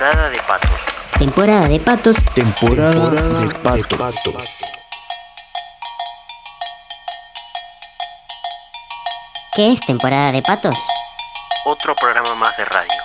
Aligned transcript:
Temporada 0.00 0.30
de 0.30 0.40
patos. 0.40 0.80
Temporada 1.18 1.68
de 1.68 1.78
patos. 1.78 2.16
Temporada, 2.34 3.10
de 3.10 3.84
patos. 3.84 4.60
¿Qué 9.54 9.72
es 9.72 9.80
temporada 9.80 10.32
de 10.32 10.40
patos? 10.40 10.74
Otro 11.66 11.94
programa 11.96 12.34
más 12.34 12.56
de 12.56 12.64
radio. 12.64 13.02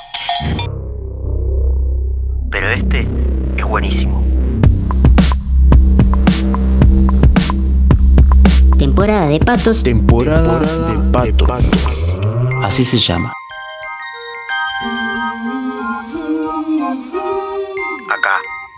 Pero 2.49 2.69
este 2.71 3.05
es 3.57 3.65
buenísimo. 3.65 4.23
Temporada 8.79 9.25
de 9.25 9.39
patos. 9.41 9.83
Temporada, 9.83 10.59
de 10.59 11.11
patos. 11.11 12.21
Así 12.63 12.85
se 12.85 12.99
llama. 12.99 13.33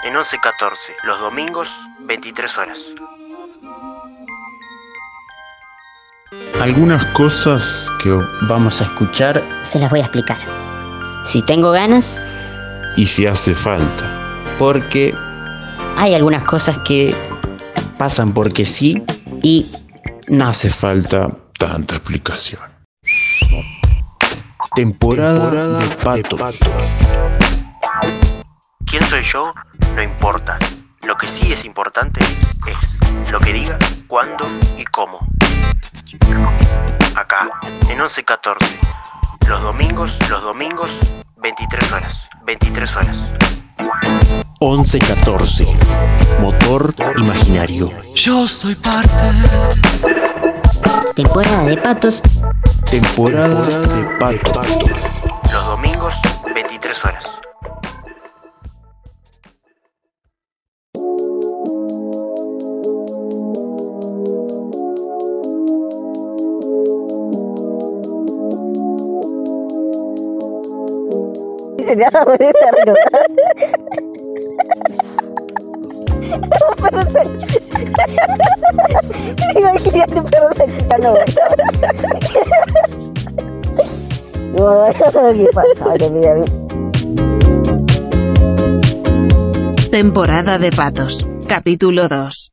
En 0.07 0.13
1114, 0.13 0.95
los 1.03 1.19
domingos, 1.19 1.69
23 1.99 2.57
horas. 2.57 2.77
Algunas 6.61 7.05
cosas 7.07 7.91
que 8.01 8.17
vamos 8.47 8.79
a 8.81 8.85
escuchar 8.85 9.43
se 9.63 9.79
las 9.79 9.89
voy 9.89 9.99
a 9.99 10.03
explicar. 10.03 10.37
Si 11.23 11.41
tengo 11.41 11.71
ganas 11.71 12.21
y 12.95 13.05
si 13.05 13.25
hace 13.25 13.53
falta. 13.53 14.09
Porque 14.57 15.13
hay 15.97 16.15
algunas 16.15 16.45
cosas 16.45 16.79
que 16.79 17.13
pasan 17.97 18.33
porque 18.33 18.65
sí 18.65 19.03
y 19.43 19.69
no 20.29 20.47
hace 20.47 20.69
falta 20.69 21.29
tanta 21.59 21.95
explicación. 21.95 22.61
Temporada, 24.73 25.79
de 25.79 25.87
patos. 25.97 26.59
¿Quién 28.87 29.03
soy 29.03 29.21
yo? 29.21 29.53
No 29.95 30.01
importa. 30.01 30.57
Lo 31.01 31.17
que 31.17 31.27
sí 31.27 31.51
es 31.51 31.65
importante 31.65 32.21
es 32.21 33.31
lo 33.31 33.39
que 33.41 33.51
diga, 33.51 33.77
cuándo 34.07 34.47
y 34.77 34.85
cómo. 34.85 35.19
Acá, 37.17 37.49
en 37.89 37.97
1114. 37.97 38.79
Los 39.45 39.61
domingos, 39.61 40.17
los 40.29 40.41
domingos, 40.41 40.89
23 41.35 41.91
horas. 41.91 42.29
23 42.45 42.95
horas. 42.95 43.17
1114. 44.61 45.67
Motor 46.39 46.93
imaginario. 47.17 47.91
Yo 48.15 48.47
soy 48.47 48.75
parte. 48.75 49.31
Temporada 51.13 51.63
de 51.63 51.77
patos. 51.77 52.21
Temporada 52.89 53.79
de 53.81 54.17
patos. 54.17 55.25
Los 55.51 55.65
domingos, 55.65 55.86
Un 76.67 76.75
perro 76.81 77.01
salchicha. 77.09 77.79
Imagínate 79.55 80.15
un 80.15 80.25
perro 80.25 80.51
salchichando. 80.53 81.15
¿Qué 85.33 85.47
pasa? 85.53 86.09
Mira, 86.11 86.35
Temporada 89.91 90.59
de 90.59 90.71
Patos, 90.71 91.25
capítulo 91.47 92.09
2. 92.09 92.51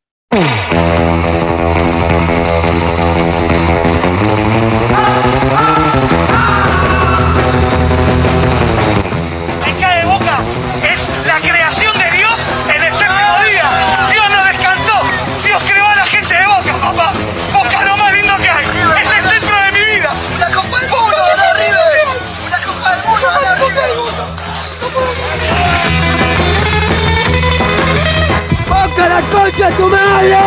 Concha 29.44 29.70
tu 29.77 29.88
madre! 29.88 30.38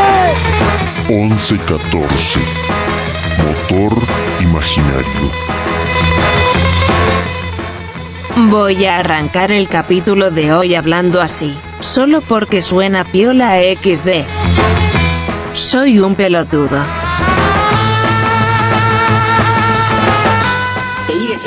11-14 1.07 2.39
Motor 3.45 3.93
imaginario. 4.41 5.31
Voy 8.49 8.85
a 8.85 8.99
arrancar 8.99 9.51
el 9.51 9.67
capítulo 9.67 10.31
de 10.31 10.51
hoy 10.53 10.75
hablando 10.75 11.21
así, 11.21 11.55
solo 11.79 12.21
porque 12.21 12.61
suena 12.61 13.03
piola 13.03 13.57
XD. 13.57 14.25
Soy 15.53 15.99
un 15.99 16.15
pelotudo. 16.15 17.06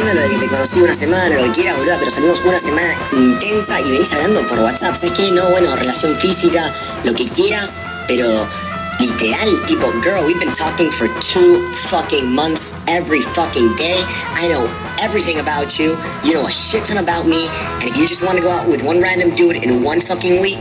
Diciendo 0.00 0.22
lo 0.22 0.28
de 0.28 0.34
que 0.34 0.46
te 0.46 0.50
conocí 0.50 0.80
una 0.80 0.94
semana, 0.94 1.36
lo 1.36 1.44
que 1.44 1.50
quieras, 1.50 1.76
pero 1.98 2.10
salimos 2.10 2.40
una 2.40 2.58
semana 2.58 2.88
intensa 3.12 3.80
y 3.80 3.90
venís 3.90 4.10
hablando 4.12 4.46
por 4.46 4.58
WhatsApp. 4.60 4.94
¿Sabes 4.94 5.12
qué? 5.12 5.30
No, 5.30 5.50
bueno, 5.50 5.76
relación 5.76 6.16
física, 6.16 6.72
lo 7.04 7.14
que 7.14 7.28
quieras, 7.28 7.82
pero 8.08 8.46
literal, 8.98 9.62
tipo, 9.66 9.92
girl, 10.02 10.24
we've 10.24 10.38
been 10.38 10.54
talking 10.54 10.90
for 10.90 11.06
two 11.20 11.66
fucking 11.90 12.26
months 12.32 12.76
every 12.86 13.20
fucking 13.20 13.76
day. 13.76 14.02
I 14.34 14.48
know 14.48 14.70
everything 15.00 15.38
about 15.38 15.78
you. 15.78 15.98
You 16.24 16.32
know 16.32 16.46
a 16.46 16.50
shit 16.50 16.86
ton 16.86 16.96
about 16.96 17.26
me. 17.26 17.48
And 17.80 17.84
if 17.84 17.96
you 17.98 18.08
just 18.08 18.24
want 18.24 18.38
to 18.38 18.42
go 18.42 18.50
out 18.50 18.66
with 18.66 18.82
one 18.82 19.02
random 19.02 19.34
dude 19.34 19.56
in 19.56 19.84
one 19.84 20.00
fucking 20.00 20.40
week, 20.40 20.60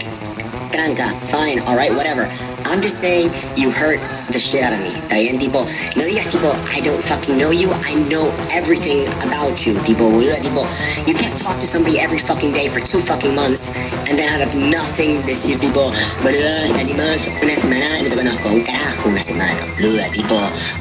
tranca, 0.72 1.17
fine, 1.31 1.61
alright, 1.61 1.94
whatever. 1.95 2.28
I'm 2.69 2.81
just 2.81 3.02
saying 3.02 3.34
you 3.57 3.72
hurt 3.72 3.97
the 4.30 4.40
shit 4.40 4.62
out 4.62 4.74
of 4.74 4.80
me. 4.80 4.94
¿Está 4.94 5.18
bien? 5.18 5.40
Tipo, 5.40 5.66
no 5.96 6.03
digas 6.03 6.28
tipo, 6.30 6.53
I 6.69 6.81
don't 6.81 7.02
fucking 7.02 7.35
know 7.35 7.50
you. 7.50 7.72
I 7.74 7.96
know 8.07 8.30
everything 8.53 9.07
about 9.25 9.66
you. 9.66 9.74
Tipo, 9.81 10.06
boluda, 10.12 10.38
tipo, 10.40 10.68
you 11.08 11.16
can't 11.16 11.35
talk 11.35 11.59
to 11.59 11.66
somebody 11.66 12.00
every 12.00 12.19
fucking 12.19 12.53
day 12.53 12.68
for 12.68 12.79
two 12.79 13.00
fucking 13.00 13.34
months 13.34 13.74
and 14.08 14.19
then 14.19 14.29
out 14.29 14.46
of 14.46 14.53
nothing 14.53 15.22
decir 15.24 15.58
tipo, 15.58 15.90
boluda, 16.22 16.68
salimos 16.78 17.28
una 17.41 17.56
semana, 17.56 18.03
no 18.03 18.09
te 18.09 18.16
conozco. 18.16 18.50
Un 18.50 18.62
carajo 18.62 19.09
una 19.09 19.24
semana, 19.24 19.66
boluda. 19.75 20.08
Tipo, 20.12 20.35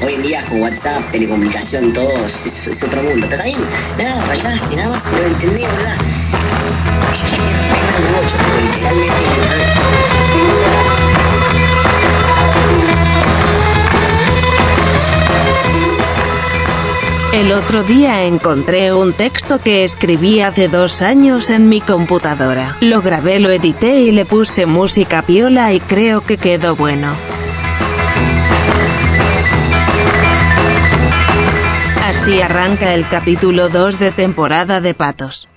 hoy 0.04 0.14
en 0.14 0.22
día 0.22 0.44
con 0.44 0.60
WhatsApp, 0.60 1.10
telecomunicación, 1.10 1.94
todo, 1.94 2.26
es, 2.26 2.66
es 2.66 2.82
otro 2.82 3.02
mundo. 3.02 3.26
Pero 3.30 3.42
está 3.42 3.44
bien, 3.44 3.64
nada, 3.96 4.26
rayaste, 4.26 4.76
nada 4.76 4.90
más, 4.90 5.04
lo 5.06 5.24
entendí, 5.24 5.62
boluda. 5.62 5.96
Es 7.14 7.22
que 7.22 7.48
de 7.98 8.62
literalmente, 8.62 9.24
El 17.32 17.52
otro 17.52 17.82
día 17.82 18.24
encontré 18.24 18.90
un 18.94 19.12
texto 19.12 19.58
que 19.58 19.84
escribí 19.84 20.40
hace 20.40 20.66
dos 20.68 21.02
años 21.02 21.50
en 21.50 21.68
mi 21.68 21.82
computadora. 21.82 22.74
Lo 22.80 23.02
grabé, 23.02 23.38
lo 23.38 23.50
edité 23.50 24.00
y 24.00 24.12
le 24.12 24.24
puse 24.24 24.64
música 24.64 25.20
piola 25.20 25.74
y 25.74 25.80
creo 25.80 26.22
que 26.22 26.38
quedó 26.38 26.74
bueno. 26.74 27.12
Así 32.02 32.40
arranca 32.40 32.94
el 32.94 33.06
capítulo 33.06 33.68
2 33.68 33.98
de 33.98 34.10
temporada 34.10 34.80
de 34.80 34.94
Patos. 34.94 35.48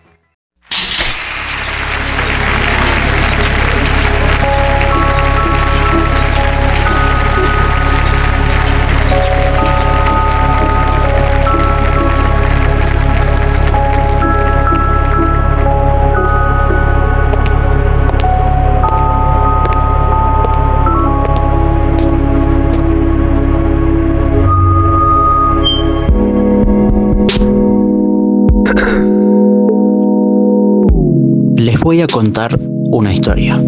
Voy 31.83 32.01
a 32.01 32.07
contar 32.07 32.57
una 32.91 33.13
historia. 33.13 33.61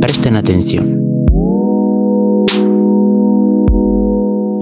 Presten 0.00 0.36
atención. 0.36 1.06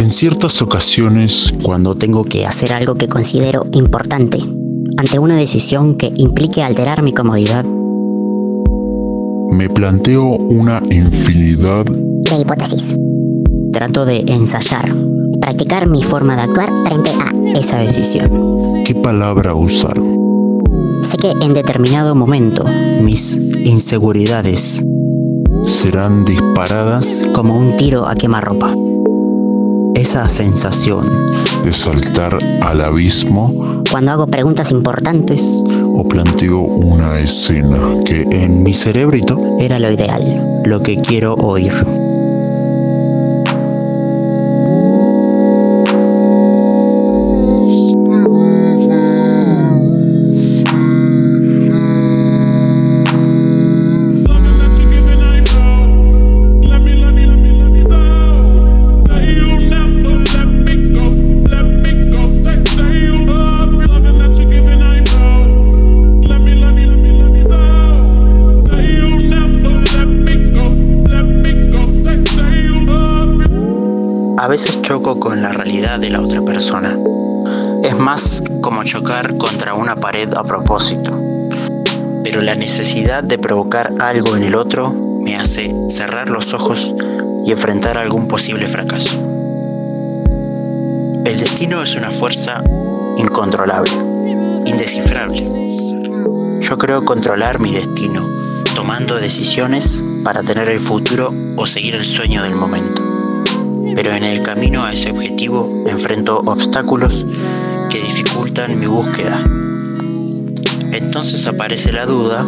En 0.00 0.10
ciertas 0.10 0.62
ocasiones, 0.62 1.52
cuando 1.62 1.94
tengo 1.94 2.24
que 2.24 2.46
hacer 2.46 2.72
algo 2.72 2.94
que 2.94 3.08
considero 3.08 3.66
importante, 3.72 4.38
ante 4.96 5.18
una 5.18 5.36
decisión 5.36 5.96
que 5.96 6.12
implique 6.16 6.62
alterar 6.62 7.02
mi 7.02 7.12
comodidad, 7.12 7.64
Me 9.50 9.68
planteo 9.68 10.24
una 10.50 10.80
infinidad 10.90 11.84
De 11.86 12.38
hipótesis. 12.40 12.94
trato 13.72 14.04
de 14.04 14.18
ensayar 14.28 14.94
Practicar 15.40 15.88
mi 15.88 16.02
forma 16.02 16.36
de 16.36 16.42
actuar 16.42 16.70
frente 16.84 17.10
a. 17.10 17.58
esa 17.58 17.78
decisión. 17.78 18.30
qué 18.84 18.94
palabra 18.94 19.54
usar. 19.54 19.98
Sé 21.02 21.16
que 21.16 21.32
en 21.40 21.54
determinado 21.54 22.14
momento 22.14 22.64
mis 23.02 23.36
inseguridades, 23.64 24.84
Serán 25.64 26.24
disparadas 26.24 27.22
como 27.34 27.58
un 27.58 27.76
tiro 27.76 28.06
a 28.06 28.14
quemarropa, 28.14 28.74
esa 29.94 30.28
sensación 30.28 31.06
de 31.64 31.72
saltar 31.72 32.38
al 32.62 32.80
abismo 32.80 33.82
cuando 33.90 34.12
hago 34.12 34.26
preguntas 34.28 34.70
importantes 34.70 35.62
o 35.66 36.06
planteo 36.06 36.60
una 36.60 37.18
escena 37.18 38.02
que 38.04 38.22
En 38.30 38.62
mi 38.62 38.72
cerebrito, 38.72 39.58
era 39.58 39.78
lo 39.78 39.90
ideal. 39.90 40.62
lo 40.64 40.80
que 40.80 40.96
quiero 40.96 41.34
oír. 41.34 41.72
Contra 79.38 79.72
una 79.72 79.96
pared 79.96 80.34
a 80.34 80.42
propósito. 80.42 81.18
Pero 82.22 82.42
la 82.42 82.54
necesidad 82.54 83.24
de 83.24 83.38
provocar 83.38 83.94
algo 84.00 84.36
en 84.36 84.42
el 84.42 84.54
otro 84.54 84.92
me 85.22 85.36
hace 85.36 85.74
cerrar 85.88 86.28
los 86.28 86.52
ojos 86.52 86.92
y 87.46 87.50
enfrentar 87.50 87.96
algún 87.96 88.28
posible 88.28 88.68
fracaso. 88.68 89.18
El 91.24 91.38
destino 91.38 91.82
es 91.82 91.96
una 91.96 92.10
fuerza 92.10 92.62
incontrolable, 93.16 93.92
indescifrable. 94.66 96.60
Yo 96.60 96.76
creo 96.76 97.02
controlar 97.06 97.60
mi 97.60 97.72
destino, 97.72 98.28
tomando 98.74 99.16
decisiones 99.16 100.04
para 100.22 100.42
tener 100.42 100.68
el 100.68 100.80
futuro 100.80 101.32
o 101.56 101.66
seguir 101.66 101.94
el 101.94 102.04
sueño 102.04 102.42
del 102.42 102.54
momento 102.54 103.02
pero 103.94 104.14
en 104.14 104.22
el 104.22 104.44
camino 104.44 104.84
a 104.84 104.92
ese 104.92 105.10
objetivo 105.10 105.68
enfrento 105.86 106.40
obstáculos 106.44 107.26
que 107.88 107.98
dificultan 107.98 108.78
mi 108.78 108.86
búsqueda. 108.86 109.42
Entonces 110.92 111.46
aparece 111.46 111.92
la 111.92 112.06
duda 112.06 112.46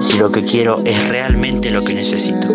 si 0.00 0.18
lo 0.18 0.30
que 0.30 0.44
quiero 0.44 0.82
es 0.84 1.08
realmente 1.08 1.70
lo 1.70 1.82
que 1.84 1.94
necesito. 1.94 2.48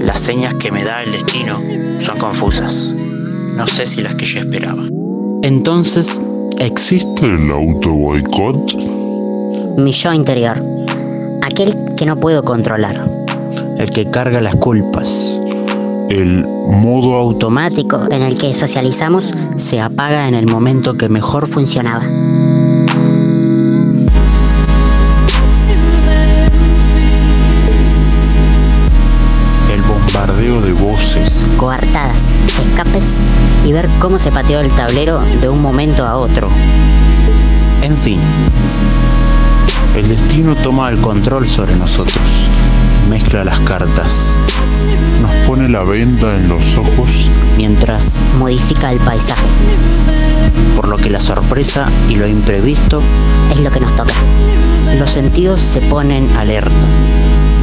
Las 0.00 0.18
señas 0.18 0.54
que 0.54 0.72
me 0.72 0.82
da 0.82 1.02
el 1.02 1.12
destino 1.12 1.62
son 2.00 2.18
confusas. 2.18 2.92
No 3.56 3.66
sé 3.66 3.86
si 3.86 4.02
las 4.02 4.14
que 4.14 4.24
yo 4.24 4.40
esperaba. 4.40 4.82
Entonces, 5.42 6.20
¿existe 6.58 7.26
el 7.26 7.50
auto 7.50 7.90
boicot? 7.90 8.74
Mi 9.78 9.92
yo 9.92 10.12
interior, 10.12 10.62
aquel 11.42 11.74
que 11.96 12.06
no 12.06 12.18
puedo 12.18 12.42
controlar, 12.42 13.08
el 13.78 13.90
que 13.90 14.10
carga 14.10 14.40
las 14.40 14.56
culpas, 14.56 15.39
El 16.10 16.42
modo 16.42 17.14
auto 17.14 17.46
automático 17.46 18.08
en 18.10 18.22
el 18.22 18.36
que 18.36 18.52
socializamos, 18.52 19.32
se 19.54 19.80
apaga 19.80 20.26
en 20.26 20.34
el 20.34 20.46
momento 20.46 20.94
que 20.94 21.08
mejor 21.08 21.46
funcionaba. 21.46 22.02
el 29.72 29.82
bombardeo 29.82 30.60
de 30.62 30.72
voces, 30.72 31.46
Coartadas, 31.56 32.30
escapes 32.60 33.18
y 33.64 33.70
ver 33.70 33.88
cómo 34.00 34.18
se 34.18 34.32
pateó 34.32 34.58
el 34.58 34.70
tablero 34.72 35.20
de 35.40 35.48
un 35.48 35.62
momento 35.62 36.04
a 36.04 36.16
otro. 36.16 36.48
En 37.82 37.96
fin, 37.96 38.18
el 39.94 40.08
destino 40.08 40.56
toma 40.56 40.88
el 40.88 41.00
control 41.00 41.46
sobre 41.46 41.76
nosotros, 41.76 42.20
mezcla 43.10 43.42
las 43.42 43.58
cartas, 43.60 44.36
nos 45.20 45.32
pone 45.44 45.68
la 45.68 45.82
venda 45.82 46.36
en 46.36 46.48
los 46.48 46.76
ojos 46.76 47.28
mientras, 47.56 48.22
Modifica 48.38 48.92
el 48.92 49.00
paisaje, 49.00 49.48
por 50.76 50.86
lo 50.86 50.96
que 50.96 51.10
la 51.10 51.18
sorpresa 51.18 51.88
y 52.08 52.14
lo 52.14 52.28
imprevisto, 52.28 53.02
es 53.52 53.58
lo 53.58 53.72
que 53.72 53.80
nos 53.80 53.96
toca. 53.96 54.14
los 54.96 55.10
sentidos 55.10 55.60
se 55.60 55.80
ponen 55.80 56.30
alerta. 56.36 56.70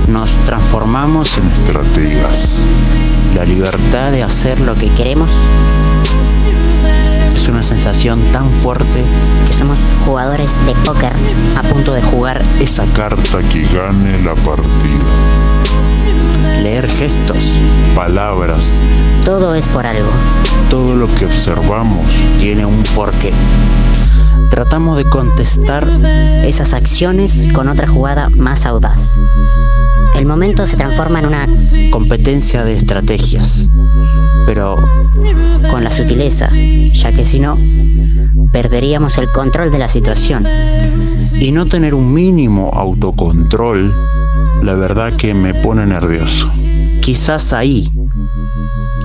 Nos 0.09 0.31
transformamos 0.43 1.37
en 1.37 1.47
estrategas. 1.47 2.65
la 3.33 3.45
libertad 3.45 4.11
de 4.11 4.23
hacer 4.23 4.59
lo 4.59 4.75
que 4.75 4.89
Queremos 4.89 5.31
es 7.47 7.53
una 7.53 7.63
sensación 7.63 8.19
tan 8.33 8.49
fuerte 8.49 9.03
que 9.47 9.53
somos 9.53 9.77
jugadores 10.05 10.59
de 10.65 10.73
póker 10.83 11.13
a 11.55 11.63
punto 11.63 11.93
de 11.93 12.01
jugar 12.01 12.41
Esa 12.59 12.85
carta 12.87 13.39
que 13.51 13.61
gane 13.73 14.21
la 14.21 14.35
partida. 14.35 15.05
leer 16.61 16.89
gestos, 16.89 17.37
Palabras, 17.95 18.81
Todo 19.23 19.55
es 19.55 19.65
por 19.69 19.87
algo. 19.87 20.09
todo 20.69 20.95
lo 20.95 21.07
que 21.15 21.25
observamos 21.25 22.05
tiene 22.39 22.65
un 22.65 22.83
porqué. 22.95 23.31
Tratamos 24.49 24.97
de 24.97 25.05
contestar 25.05 25.87
Esas 26.43 26.73
acciones 26.73 27.47
con 27.53 27.67
otra 27.67 27.87
jugada 27.87 28.29
más 28.29 28.65
audaz. 28.65 29.19
El 30.15 30.25
momento 30.25 30.65
se 30.65 30.77
transforma 30.77 31.19
en 31.19 31.25
una 31.27 31.47
competencia 31.91 32.63
de 32.63 32.73
estrategias, 32.73 33.69
pero 34.45 34.75
con 35.69 35.83
la 35.83 35.91
sutileza, 35.91 36.49
ya 36.91 37.11
que 37.11 37.23
si 37.23 37.39
no, 37.39 37.57
perderíamos 38.51 39.17
el 39.17 39.31
control 39.31 39.71
de 39.71 39.79
la 39.79 39.87
situación. 39.87 40.47
y 41.39 41.51
no 41.51 41.67
tener 41.67 41.93
un 41.93 42.13
mínimo 42.13 42.71
autocontrol, 42.73 43.93
la 44.63 44.73
verdad 44.73 45.13
que 45.13 45.35
me 45.35 45.53
pone 45.53 45.85
nervioso. 45.85 46.51
Quizás 47.01 47.53
ahí 47.53 47.91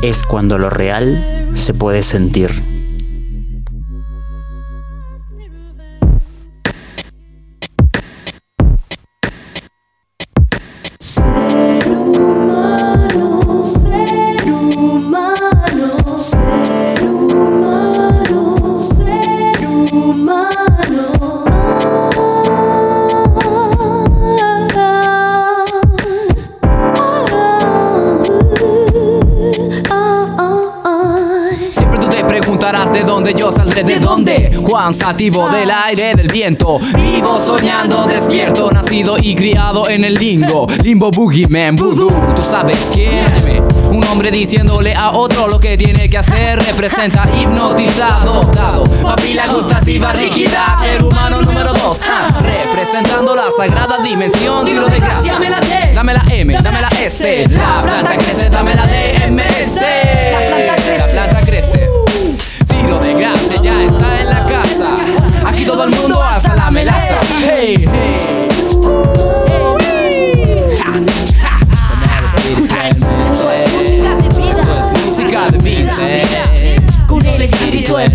es 0.02 0.24
cuando 0.24 0.58
lo 0.58 0.70
real 0.70 1.50
se 1.52 1.74
puede 1.74 2.02
sentir. 2.02 2.71
Dónde. 34.72 34.82
Juan 34.82 34.94
Sativo 34.94 35.48
del 35.48 35.70
aire, 35.70 36.14
del 36.14 36.28
viento. 36.28 36.78
Vivo 36.94 37.38
soñando, 37.38 38.04
despierto, 38.04 38.70
nacido 38.70 39.16
y 39.20 39.34
criado 39.34 39.88
en 39.88 40.04
el 40.04 40.14
lingo. 40.14 40.66
Limbo, 40.82 41.10
boogeyman, 41.10 41.76
voodoo. 41.76 42.10
Tú 42.34 42.42
sabes 42.42 42.90
quién. 42.92 43.32
Un 43.90 44.02
hombre 44.04 44.30
diciéndole 44.30 44.94
a 44.94 45.10
otro 45.12 45.46
lo 45.46 45.60
que 45.60 45.76
tiene 45.76 46.08
que 46.08 46.18
hacer. 46.18 46.58
Representa 46.58 47.24
hipnotizado. 47.38 48.44
Dado, 48.54 48.84
papila 49.02 49.46
gustativa 49.48 50.12
rígida. 50.12 50.78
Ser 50.80 51.02
humano 51.02 51.42
número 51.42 51.72
dos. 51.74 51.98
ah, 52.02 52.28
representando 52.42 53.36
la 53.36 53.48
sagrada 53.56 53.98
dimensión. 54.02 54.64
Tiro 54.64 54.86
de 54.88 54.98
gracia. 54.98 55.34
Dame 55.94 56.14
la 56.14 56.22
M, 56.30 56.56
dame 56.62 56.80
la 56.80 56.88
S. 56.88 57.46
La 57.50 57.82
planta 57.82 58.16
crece, 58.16 58.48
dame 58.48 58.74
la 58.74 58.86
DMS. 58.86 59.80
La 60.32 60.50
planta 60.50 60.74
crece. 60.76 61.78
Tiro 61.78 61.81
y 65.62 65.64
todo 65.64 65.84
el 65.84 65.90
mundo 65.90 66.20
hasta 66.22 66.54
la 66.56 66.70
melaza. 66.70 67.20
Hey, 67.40 67.76
hey. 67.92 68.48
Escucha, 72.50 72.88
esto 72.88 73.52
es 73.52 73.72
música 73.72 74.14
de 74.16 74.28
vida. 74.28 74.92
Música 75.06 75.50
de 75.50 75.58
vida. 75.58 75.92
Con 77.06 77.24
el 77.24 77.42
espíritu 77.42 77.98
en 77.98 78.12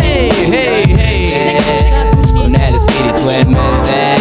Hey, 0.00 0.30
hey, 0.46 0.94
hey. 0.96 1.90
Con 2.32 2.54
el 2.54 2.74
espíritu 2.74 3.30
en. 3.30 4.11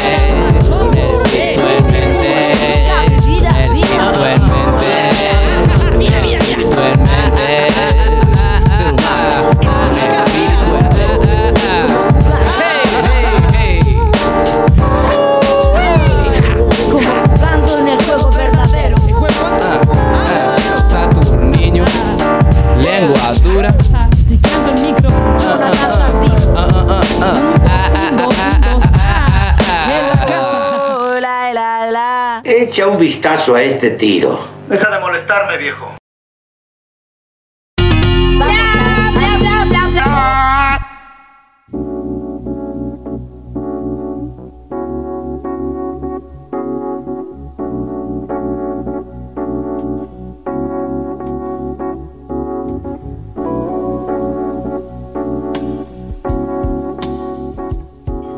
Este 33.82 33.98
tiro. 33.98 34.48
Deja 34.70 34.92
de 34.92 35.00
molestarme, 35.00 35.58
viejo. 35.58 35.96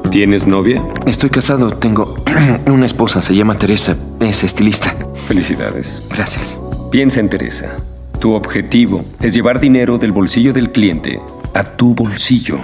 ¿Tienes 0.09 0.47
novia? 0.47 0.81
Estoy 1.05 1.29
casado, 1.29 1.71
tengo 1.71 2.15
una 2.67 2.85
esposa, 2.85 3.21
se 3.21 3.35
llama 3.35 3.57
Teresa, 3.57 3.97
es 4.21 4.45
estilista. 4.45 4.95
Felicidades. 5.27 6.07
Gracias. 6.09 6.57
Piensa 6.91 7.19
en 7.19 7.29
Teresa. 7.29 7.77
Tu 8.19 8.33
objetivo 8.33 9.03
es 9.21 9.33
llevar 9.33 9.59
dinero 9.59 9.97
del 9.97 10.11
bolsillo 10.11 10.53
del 10.53 10.71
cliente 10.71 11.19
a 11.53 11.63
tu 11.63 11.93
bolsillo. 11.95 12.59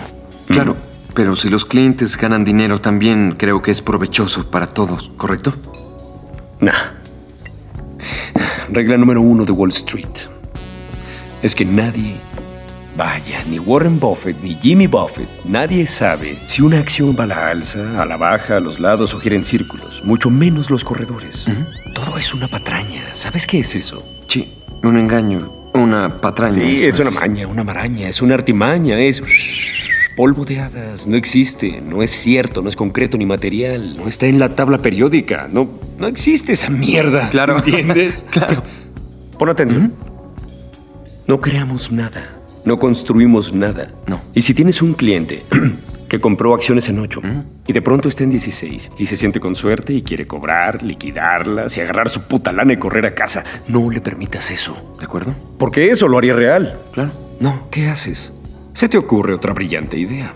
Claro, 0.47 0.75
pero 1.13 1.35
si 1.35 1.49
los 1.49 1.65
clientes 1.65 2.17
ganan 2.17 2.43
dinero 2.45 2.79
también 2.79 3.35
creo 3.37 3.61
que 3.61 3.71
es 3.71 3.81
provechoso 3.81 4.49
para 4.49 4.67
todos, 4.67 5.11
¿correcto? 5.17 5.53
Nah. 6.59 6.93
Regla 8.71 8.97
número 8.97 9.21
uno 9.21 9.45
de 9.45 9.51
Wall 9.51 9.69
Street 9.69 10.29
es 11.41 11.55
que 11.55 11.65
nadie, 11.65 12.15
vaya, 12.97 13.43
ni 13.49 13.59
Warren 13.59 13.99
Buffett 13.99 14.41
ni 14.43 14.55
Jimmy 14.55 14.87
Buffett, 14.87 15.29
nadie 15.45 15.87
sabe 15.87 16.37
si 16.47 16.61
una 16.61 16.79
acción 16.79 17.15
va 17.17 17.23
a 17.23 17.27
la 17.27 17.49
alza, 17.49 18.01
a 18.01 18.05
la 18.05 18.17
baja, 18.17 18.57
a 18.57 18.59
los 18.59 18.79
lados 18.79 19.13
o 19.13 19.19
gira 19.19 19.35
en 19.35 19.45
círculos, 19.45 20.03
mucho 20.03 20.29
menos 20.29 20.69
los 20.69 20.83
corredores. 20.83 21.45
Todo 21.93 22.17
es 22.17 22.33
una 22.33 22.47
patraña. 22.47 23.03
¿Sabes 23.13 23.47
qué 23.47 23.59
es 23.59 23.75
eso? 23.75 24.03
Sí, 24.27 24.53
un 24.83 24.97
engaño, 24.97 25.51
una 25.73 26.21
patraña. 26.21 26.53
Sí, 26.53 26.85
es 26.85 26.99
una 26.99 27.11
maña, 27.11 27.47
una 27.47 27.63
maraña, 27.63 28.09
es 28.09 28.21
una 28.21 28.35
artimaña, 28.35 28.99
es 28.99 29.21
polvo 30.15 30.43
de 30.43 30.59
hadas, 30.59 31.07
no 31.07 31.15
existe, 31.15 31.81
no 31.81 32.03
es 32.03 32.11
cierto, 32.11 32.61
no 32.61 32.69
es 32.69 32.75
concreto 32.75 33.17
ni 33.17 33.25
material, 33.25 33.95
no 33.95 34.07
está 34.07 34.25
en 34.27 34.37
la 34.37 34.53
tabla 34.53 34.77
periódica, 34.79 35.47
no, 35.49 35.69
no 35.97 36.07
existe 36.07 36.53
esa 36.53 36.69
mierda. 36.69 37.29
Claro. 37.29 37.57
¿Entiendes? 37.57 38.25
claro. 38.31 38.63
Pon 39.37 39.49
atención. 39.49 39.93
No 41.25 41.39
creamos 41.39 41.91
nada, 41.91 42.41
no 42.65 42.79
construimos 42.79 43.53
nada. 43.53 43.91
No. 44.07 44.19
Y 44.33 44.41
si 44.41 44.53
tienes 44.53 44.81
un 44.81 44.93
cliente 44.93 45.45
que 46.09 46.19
compró 46.19 46.53
acciones 46.53 46.89
en 46.89 46.99
8 46.99 47.21
y 47.67 47.71
de 47.71 47.81
pronto 47.81 48.09
está 48.09 48.23
en 48.23 48.31
16 48.31 48.91
y 48.97 49.05
se 49.05 49.15
siente 49.15 49.39
con 49.39 49.55
suerte 49.55 49.93
y 49.93 50.01
quiere 50.01 50.27
cobrar, 50.27 50.83
liquidarlas 50.83 51.77
y 51.77 51.81
agarrar 51.81 52.09
su 52.09 52.23
puta 52.23 52.51
lana 52.51 52.73
y 52.73 52.77
correr 52.77 53.05
a 53.05 53.15
casa, 53.15 53.45
no 53.67 53.89
le 53.89 54.01
permitas 54.01 54.51
eso. 54.51 54.95
¿De 54.97 55.05
acuerdo? 55.05 55.33
Porque 55.57 55.89
eso 55.89 56.07
lo 56.07 56.17
haría 56.17 56.33
real. 56.33 56.81
Claro. 56.91 57.11
No, 57.39 57.69
¿qué 57.71 57.87
haces? 57.87 58.33
Se 58.73 58.89
te 58.89 58.97
ocurre 58.97 59.33
otra 59.33 59.53
brillante 59.53 59.97
idea. 59.97 60.33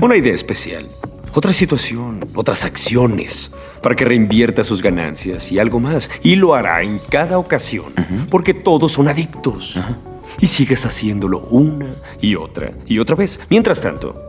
Una 0.00 0.16
idea 0.16 0.34
especial. 0.34 0.88
Otra 1.32 1.52
situación, 1.52 2.24
otras 2.34 2.64
acciones, 2.64 3.50
para 3.82 3.96
que 3.96 4.04
reinvierta 4.04 4.62
sus 4.62 4.80
ganancias 4.82 5.50
y 5.50 5.58
algo 5.58 5.80
más. 5.80 6.10
Y 6.22 6.36
lo 6.36 6.54
hará 6.54 6.82
en 6.82 6.98
cada 6.98 7.38
ocasión, 7.38 7.92
porque 8.30 8.54
todos 8.54 8.92
son 8.92 9.08
adictos. 9.08 9.78
Y 10.40 10.46
sigues 10.46 10.86
haciéndolo 10.86 11.40
una 11.50 11.92
y 12.20 12.36
otra 12.36 12.72
y 12.86 12.98
otra 13.00 13.16
vez. 13.16 13.40
Mientras 13.50 13.80
tanto, 13.80 14.23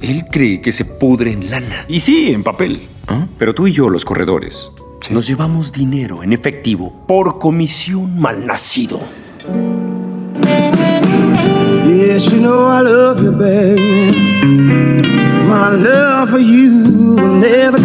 él 0.00 0.24
cree 0.30 0.60
que 0.60 0.72
se 0.72 0.84
pudre 0.84 1.32
en 1.32 1.50
lana. 1.50 1.84
Y 1.88 2.00
sí, 2.00 2.30
en 2.32 2.42
papel. 2.42 2.88
Pero 3.38 3.54
tú 3.54 3.66
y 3.66 3.72
yo, 3.72 3.88
los 3.88 4.04
corredores, 4.04 4.70
nos 5.10 5.26
llevamos 5.26 5.72
dinero 5.72 6.22
en 6.22 6.32
efectivo 6.32 7.04
por 7.06 7.38
comisión 7.38 8.18
malnacido. 8.20 9.00
Yes, 11.86 12.30
you 12.30 12.40
know 12.40 12.68
I 12.68 12.82
love 12.82 13.22
you, 13.22 13.32
baby. 13.32 14.12
My 15.48 15.70
love 15.70 16.30
for 16.30 16.38
you 16.38 17.16
will 17.16 17.40
never 17.40 17.79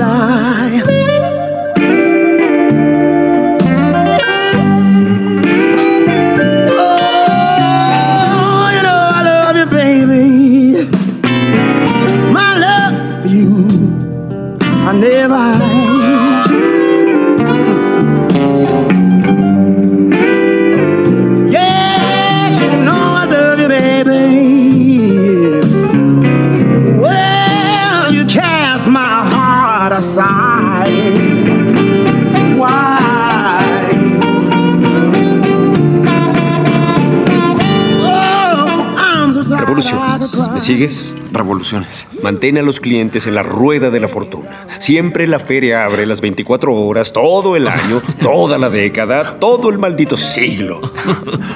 sigues? 40.65 41.15
Revoluciones. 41.31 42.07
Mantén 42.23 42.57
a 42.57 42.63
los 42.63 42.79
clientes 42.79 43.27
en 43.27 43.35
la 43.35 43.43
rueda 43.43 43.91
de 43.91 43.99
la 43.99 44.07
fortuna. 44.07 44.65
Siempre 44.79 45.27
la 45.27 45.39
feria 45.39 45.85
abre 45.85 46.07
las 46.07 46.21
24 46.21 46.73
horas, 46.73 47.13
todo 47.13 47.55
el 47.55 47.67
año, 47.67 48.01
toda 48.21 48.57
la 48.57 48.71
década, 48.71 49.39
todo 49.39 49.69
el 49.69 49.77
maldito 49.77 50.17
siglo. 50.17 50.81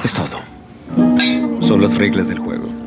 Es 0.03 0.13
todo. 0.13 0.39
Son 1.61 1.81
las 1.81 1.97
reglas 1.97 2.27
del 2.27 2.37
juego. 2.37 2.78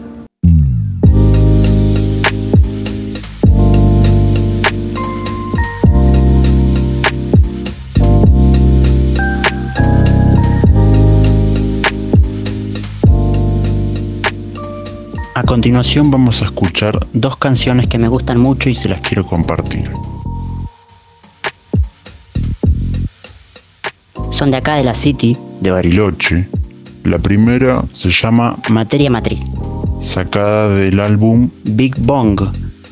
Continuación 15.52 16.10
vamos 16.10 16.40
a 16.40 16.46
escuchar 16.46 17.06
dos 17.12 17.36
canciones 17.36 17.86
que 17.86 17.98
me 17.98 18.08
gustan 18.08 18.40
mucho 18.40 18.70
y 18.70 18.74
se 18.74 18.88
las 18.88 19.02
quiero 19.02 19.26
compartir. 19.26 19.84
Son 24.30 24.50
de 24.50 24.56
acá 24.56 24.76
de 24.76 24.84
la 24.84 24.94
City. 24.94 25.36
De 25.60 25.70
Bariloche. 25.70 26.48
La 27.04 27.18
primera 27.18 27.84
se 27.92 28.08
llama 28.10 28.56
Materia 28.70 29.10
Matriz. 29.10 29.44
Sacada 30.00 30.70
del 30.70 30.98
álbum 31.00 31.50
Big 31.64 32.00
Bong 32.00 32.40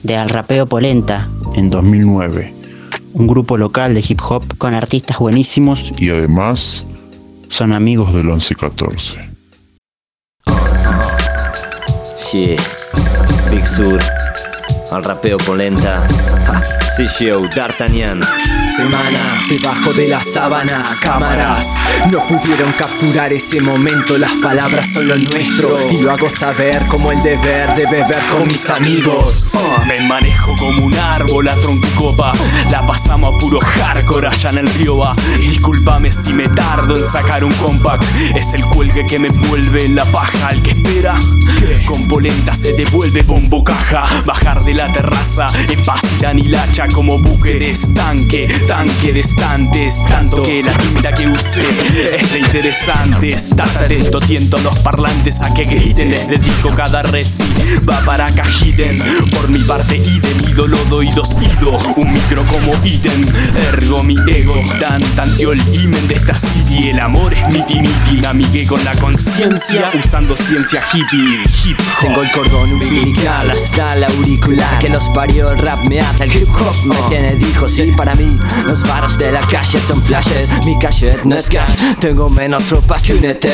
de 0.02 0.16
Al 0.18 0.28
Rapeo 0.28 0.66
Polenta. 0.66 1.30
En 1.54 1.70
2009. 1.70 2.52
Un 3.14 3.26
grupo 3.26 3.56
local 3.56 3.94
de 3.94 4.04
hip 4.06 4.20
hop 4.28 4.44
con 4.58 4.74
artistas 4.74 5.18
buenísimos. 5.18 5.94
Y 5.96 6.10
además 6.10 6.84
son 7.48 7.72
amigos 7.72 8.12
del 8.12 8.26
1114. 8.26 9.29
Big 12.32 13.66
Sur, 13.66 13.98
al 14.92 15.02
rapeo 15.02 15.36
polenta, 15.38 16.00
D'Artagnan. 17.00 18.20
Semanas 18.76 19.48
debajo 19.48 19.94
de 19.94 20.06
la 20.06 20.22
sábana, 20.22 20.84
cámaras 21.00 21.78
no 22.12 22.26
pudieron 22.26 22.70
capturar 22.72 23.32
ese 23.32 23.58
momento. 23.62 24.18
Las 24.18 24.32
palabras 24.34 24.92
son 24.92 25.08
lo 25.08 25.16
nuestro 25.16 25.90
y 25.90 26.02
lo 26.02 26.10
hago 26.10 26.28
saber 26.28 26.86
como 26.88 27.10
el 27.10 27.22
deber 27.22 27.74
de 27.74 27.86
beber 27.86 28.20
con 28.30 28.46
mis 28.46 28.68
amigos. 28.68 29.54
Ah, 29.56 29.82
me 29.88 30.00
manejo 30.00 30.54
como 30.56 30.84
un 30.84 30.94
árbol 30.94 31.48
a 31.48 31.54
troncopa. 31.54 32.32
La 32.70 32.86
pasamos 32.86 33.34
a 33.34 33.38
puro 33.38 33.60
hardcore 33.60 34.28
allá 34.28 34.50
en 34.50 34.58
el 34.58 34.68
río 34.74 34.98
va. 34.98 35.14
Discúlpame 35.38 36.12
si 36.12 36.34
me 36.34 36.50
tardo 36.50 36.96
en 36.96 37.04
sacar 37.04 37.44
un 37.44 37.52
compact. 37.52 38.04
Es 38.34 38.52
el 38.52 38.62
cuelgue 38.66 39.06
que 39.06 39.18
me 39.18 39.28
envuelve 39.28 39.86
en 39.86 39.94
la 39.94 40.04
paja. 40.04 40.50
El 40.50 40.60
que 40.60 40.72
espera, 40.72 41.18
con 41.86 42.06
polenta 42.08 42.52
se 42.52 42.74
devuelve 42.74 43.22
bombo 43.22 43.64
caja. 43.64 44.04
Bajar 44.26 44.64
de 44.64 44.74
la 44.74 44.92
terraza 44.92 45.46
en 45.66 45.82
paz 45.82 46.02
y 46.20 46.40
hilacha 46.40 46.89
como 46.92 47.18
buque 47.18 47.58
de 47.58 47.70
estanque. 47.70 48.48
Tanque 48.66 49.12
de 49.12 49.20
estantes, 49.20 50.02
tanto 50.08 50.42
que 50.42 50.62
la 50.62 50.72
tinta 50.78 51.12
que 51.12 51.28
usé 51.28 51.68
es 52.14 52.32
la 52.32 52.38
interesante. 52.38 53.28
Estate 53.28 53.78
atento, 53.84 54.20
tiento 54.20 54.58
los 54.58 54.78
parlantes 54.80 55.40
a 55.40 55.52
que 55.54 55.64
griten. 55.64 56.10
Les 56.10 56.28
dedico 56.28 56.74
cada 56.74 57.02
reci, 57.02 57.44
va 57.88 58.00
para 58.04 58.26
Cajiden. 58.26 58.98
Por 59.32 59.48
mi 59.48 59.60
parte 59.64 59.96
y 59.96 60.20
de 60.20 60.34
mi 60.34 60.50
ídolo 60.50 60.76
doy 60.88 61.08
dos 61.10 61.36
ido 61.40 61.78
Un 61.96 62.12
micro 62.12 62.44
como 62.46 62.72
ítem 62.84 63.22
Ergo 63.72 64.02
mi 64.02 64.16
ego 64.28 64.54
titán 64.60 65.00
Tanteó 65.16 65.52
el 65.52 65.60
himen 65.74 66.06
de 66.08 66.14
esta 66.14 66.36
city 66.36 66.88
El 66.88 67.00
amor 67.00 67.32
es 67.34 67.46
miti 67.52 67.80
miti 67.80 68.20
Namigué 68.20 68.66
con 68.66 68.82
la 68.84 68.92
conciencia 68.96 69.90
Usando 69.98 70.36
ciencia 70.36 70.82
hippie 70.92 71.42
Hip 71.64 71.78
hop 71.78 72.00
Tengo 72.00 72.22
el 72.22 72.30
cordón 72.32 72.72
umbilical 72.72 73.50
hasta 73.50 73.94
la 73.96 74.06
auricular 74.06 74.78
Que 74.78 74.88
los 74.88 75.08
parió 75.10 75.50
el 75.50 75.58
rap 75.58 75.84
me 75.84 76.00
ata 76.00 76.24
el 76.24 76.36
hip 76.36 76.48
hop 76.50 76.74
Me 76.84 76.96
tiene 77.08 77.34
dijo 77.36 77.68
sí 77.68 77.92
para 77.96 78.14
mí 78.14 78.38
Los 78.64 78.86
faros 78.86 79.18
de 79.18 79.32
la 79.32 79.40
calle 79.40 79.78
son 79.80 80.02
flashes. 80.02 80.48
Mi 80.64 80.78
cassette 80.78 81.24
no 81.24 81.36
es 81.36 81.48
cash 81.48 81.72
Tengo 82.00 82.28
menos 82.30 82.64
tropas 82.64 83.02
que 83.02 83.14
un 83.14 83.24
ET 83.24 83.46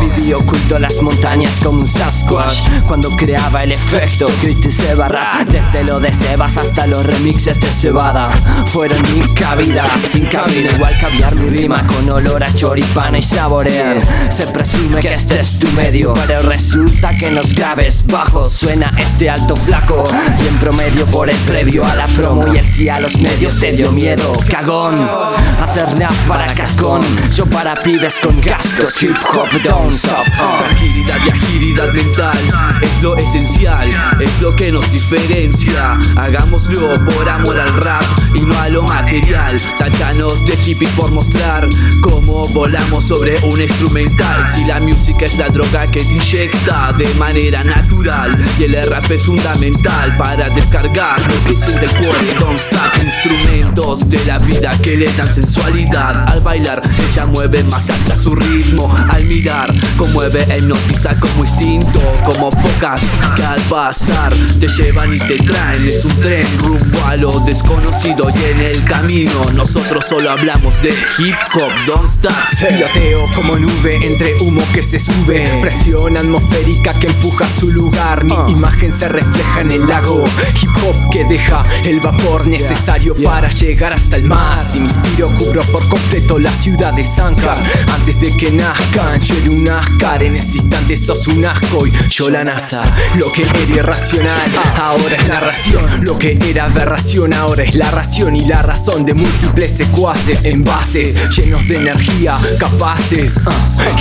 Viví 0.00 0.32
oculto 0.32 0.76
en 0.76 0.82
las 0.82 1.02
montañas 1.02 1.58
como 1.62 1.80
un 1.80 1.86
Sasquatch. 1.86 2.58
Cuando 2.86 3.10
creaba 3.16 3.64
el 3.64 3.72
efecto 3.72 4.26
que 4.40 4.48
hoy 4.48 4.54
te 4.54 4.70
se 4.70 4.94
barra. 4.94 5.44
Desde 5.46 5.84
lo 5.84 6.00
de 6.00 6.12
Sebas 6.12 6.56
hasta 6.56 6.86
los 6.86 7.04
remixes 7.04 7.60
de 7.60 7.68
cebada. 7.68 8.28
Fueron 8.66 9.02
mi 9.02 9.34
cabida 9.34 9.84
sin 10.08 10.26
cabina 10.26 10.72
Igual 10.72 10.98
caviar 10.98 11.34
mi 11.34 11.50
rima. 11.50 11.86
Con 11.86 12.08
olor 12.08 12.42
a 12.42 12.54
choripana 12.54 13.18
y 13.18 13.22
saborear. 13.22 14.00
Se 14.30 14.46
presume 14.46 15.00
que 15.00 15.08
este 15.08 15.38
es 15.38 15.58
tu 15.58 15.68
medio 15.72 16.14
Pero 16.14 16.42
resulta 16.42 17.10
que 17.16 17.28
en 17.28 17.34
los 17.34 17.52
graves 17.52 18.04
bajos 18.06 18.52
suena 18.52 18.92
este 18.98 19.28
alto 19.28 19.56
flaco. 19.56 20.04
Y 20.42 20.48
en 20.48 20.58
promedio 20.58 21.06
por 21.06 21.28
el 21.28 21.36
previo 21.38 21.84
a 21.84 21.94
la 21.96 22.06
promo 22.06 22.52
y 22.52 22.58
sí 22.68 22.88
a 22.88 23.00
los 23.00 23.18
medios 23.18 23.58
te 23.58 23.72
dio 23.72 23.92
miedo 23.92 24.32
Cagón 24.50 25.04
Hacer 25.60 25.86
rap 25.98 26.12
para 26.26 26.52
cascón 26.54 27.00
Yo 27.32 27.46
para 27.46 27.74
pibes 27.82 28.18
con 28.20 28.40
cascos 28.40 29.02
Hip 29.02 29.16
hop 29.34 29.48
don't 29.62 29.92
stop 29.92 30.26
uh. 30.26 30.58
Tranquilidad 30.64 31.16
y 31.26 31.30
agilidad 31.30 31.92
mental 31.92 32.38
es 32.80 33.02
lo 33.02 33.16
esencial, 33.16 33.88
es 34.20 34.40
lo 34.40 34.54
que 34.56 34.72
nos 34.72 34.90
diferencia. 34.90 35.98
Hagámoslo 36.16 37.02
por 37.04 37.28
amor 37.28 37.58
al 37.58 37.72
rap 37.82 38.02
y 38.34 38.40
no 38.40 38.58
a 38.58 38.68
lo 38.68 38.82
material. 38.82 39.60
Tachanos 39.78 40.44
de 40.46 40.54
hippie 40.64 40.88
por 40.96 41.10
mostrar 41.10 41.68
cómo 42.00 42.46
volamos 42.48 43.04
sobre 43.04 43.38
un 43.44 43.60
instrumental. 43.60 44.48
Si 44.48 44.64
la 44.64 44.80
música 44.80 45.26
es 45.26 45.36
la 45.36 45.48
droga 45.48 45.86
que 45.90 46.00
te 46.00 46.14
inyecta 46.14 46.92
de 46.96 47.12
manera 47.14 47.62
natural 47.64 48.36
y 48.58 48.64
el 48.64 48.82
rap 48.90 49.10
es 49.10 49.26
fundamental 49.26 50.16
para 50.16 50.48
descargar 50.50 51.20
lo 51.20 51.44
que 51.44 51.56
siente 51.56 51.86
el 51.86 51.92
cuerpo. 51.94 52.49
Don't 52.50 52.58
stop 52.58 53.00
instrumentos 53.00 54.08
de 54.08 54.24
la 54.24 54.40
vida 54.40 54.72
que 54.82 54.96
le 54.96 55.06
dan 55.12 55.32
sensualidad. 55.32 56.24
Al 56.28 56.40
bailar, 56.40 56.82
ella 57.08 57.24
mueve 57.26 57.62
más 57.62 57.88
hacia 57.88 58.16
su 58.16 58.34
ritmo. 58.34 58.92
Al 59.08 59.24
mirar, 59.26 59.72
conmueve, 59.96 60.44
hipnotiza 60.58 61.14
como 61.20 61.44
instinto, 61.44 62.00
como 62.24 62.50
pocas 62.50 63.02
que 63.36 63.44
al 63.44 63.60
pasar 63.62 64.34
te 64.58 64.66
llevan 64.66 65.14
y 65.14 65.18
te 65.18 65.36
traen. 65.36 65.86
Es 65.86 66.04
un 66.04 66.20
tren 66.20 66.44
rumbo 66.58 67.06
a 67.06 67.16
lo 67.16 67.38
desconocido 67.38 68.28
y 68.34 68.44
en 68.50 68.60
el 68.60 68.82
camino 68.82 69.32
nosotros 69.54 70.04
solo 70.06 70.32
hablamos 70.32 70.74
de 70.82 70.90
hip 71.18 71.36
hop. 71.54 71.70
Don't 71.86 72.08
stop. 72.10 72.32
Piloteo 72.58 73.26
como 73.34 73.58
nube 73.58 74.04
entre 74.04 74.34
humo 74.40 74.62
que 74.74 74.82
se 74.82 74.98
sube 74.98 75.44
Presión 75.60 76.16
atmosférica 76.16 76.92
que 76.94 77.06
empuja 77.06 77.44
a 77.44 77.60
su 77.60 77.70
lugar 77.70 78.24
Mi 78.24 78.52
imagen 78.52 78.92
se 78.92 79.08
refleja 79.08 79.60
en 79.60 79.72
el 79.72 79.88
lago 79.88 80.22
Hip 80.60 80.70
hop 80.84 81.10
que 81.10 81.24
deja 81.24 81.64
el 81.84 82.00
vapor 82.00 82.39
necesario 82.46 83.14
para 83.24 83.48
llegar 83.50 83.92
hasta 83.92 84.16
el 84.16 84.24
mar. 84.24 84.64
Si 84.64 84.78
me 84.78 84.84
inspiro 84.84 85.32
cubro 85.38 85.62
por 85.64 85.86
completo 85.88 86.38
la 86.38 86.50
ciudad 86.50 86.92
de 86.92 87.04
Sanjar 87.04 87.56
Antes 87.92 88.20
de 88.20 88.36
que 88.36 88.50
nazcan 88.50 89.20
yo 89.20 89.34
era 89.36 89.50
un 89.50 89.68
ascar. 89.68 90.22
En 90.22 90.36
ese 90.36 90.58
instante 90.58 90.96
sos 90.96 91.26
un 91.28 91.44
asco 91.44 91.86
y 91.86 91.92
yo 92.08 92.30
la 92.30 92.44
NASA. 92.44 92.82
Lo 93.16 93.30
que 93.32 93.42
era 93.42 93.58
irracional 93.60 94.50
ahora 94.80 95.16
es 95.16 95.28
narración 95.28 96.04
Lo 96.04 96.18
que 96.18 96.38
era 96.48 96.64
aberración 96.64 97.34
ahora 97.34 97.64
es 97.64 97.74
la 97.74 97.90
ración 97.90 98.36
Y 98.36 98.44
la 98.44 98.62
razón 98.62 99.04
de 99.04 99.14
múltiples 99.14 99.76
secuaces 99.76 100.44
Envases 100.44 101.36
llenos 101.36 101.66
de 101.68 101.76
energía 101.76 102.38
capaces. 102.58 103.38
Ah. 103.46 103.52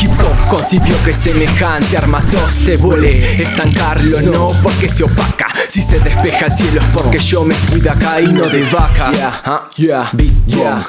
Hip 0.01 0.11
hop 0.11 0.47
concibió 0.49 0.95
que 1.03 1.13
semejante 1.13 1.97
arma 1.97 2.21
dos 2.31 2.59
te 2.65 2.77
vuele 2.77 3.41
Estancarlo. 3.41 4.21
No 4.21 4.47
porque 4.63 4.87
se 4.89 5.03
opaca. 5.03 5.47
Si 5.67 5.81
se 5.81 5.99
despeja 5.99 6.45
el 6.45 6.51
cielo 6.51 6.81
es 6.81 6.87
porque 6.93 7.19
yo 7.19 7.43
me 7.43 7.53
fui 7.53 7.79
de 7.81 7.89
acá 7.89 8.21
y 8.21 8.28
no 8.31 8.47
de 8.47 8.63
vacas 8.65 9.41
Ah, 9.45 9.69
yeah, 9.75 10.09
Big 10.13 10.31
Bong. 10.55 10.81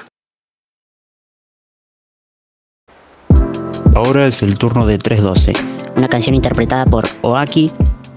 Ahora 3.95 4.27
es 4.27 4.43
el 4.43 4.57
turno 4.57 4.87
de 4.87 4.99
312. 4.99 5.53
Una 5.97 6.09
canción 6.09 6.35
interpretada 6.35 6.87
por 6.87 7.09
Oaki 7.23 7.71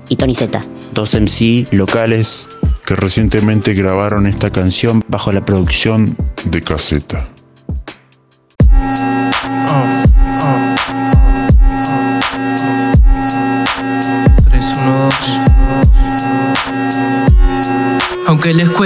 y 0.10 0.16
Tony 0.16 0.36
Z. 0.36 0.62
Dos 0.94 1.14
MC 1.16 1.68
locales 1.72 2.48
que 2.86 2.96
recientemente 2.96 3.74
grabaron 3.74 4.28
esta 4.28 4.52
canción 4.52 5.04
bajo 5.08 5.32
la 5.32 5.44
producción 5.44 6.16
de 6.46 6.62
caseta. 6.62 7.33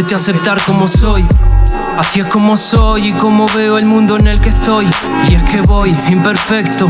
Cueste 0.07 0.31
aceptar 0.31 0.57
como 0.65 0.87
soy. 0.87 1.25
Así 1.97 2.21
es 2.21 2.27
como 2.27 2.55
soy 2.55 3.09
y 3.09 3.11
como 3.11 3.45
veo 3.53 3.77
el 3.77 3.83
mundo 3.83 4.15
en 4.15 4.27
el 4.27 4.39
que 4.39 4.47
estoy. 4.47 4.87
Y 5.27 5.33
es 5.33 5.43
que 5.43 5.59
voy 5.59 5.93
imperfecto, 6.07 6.89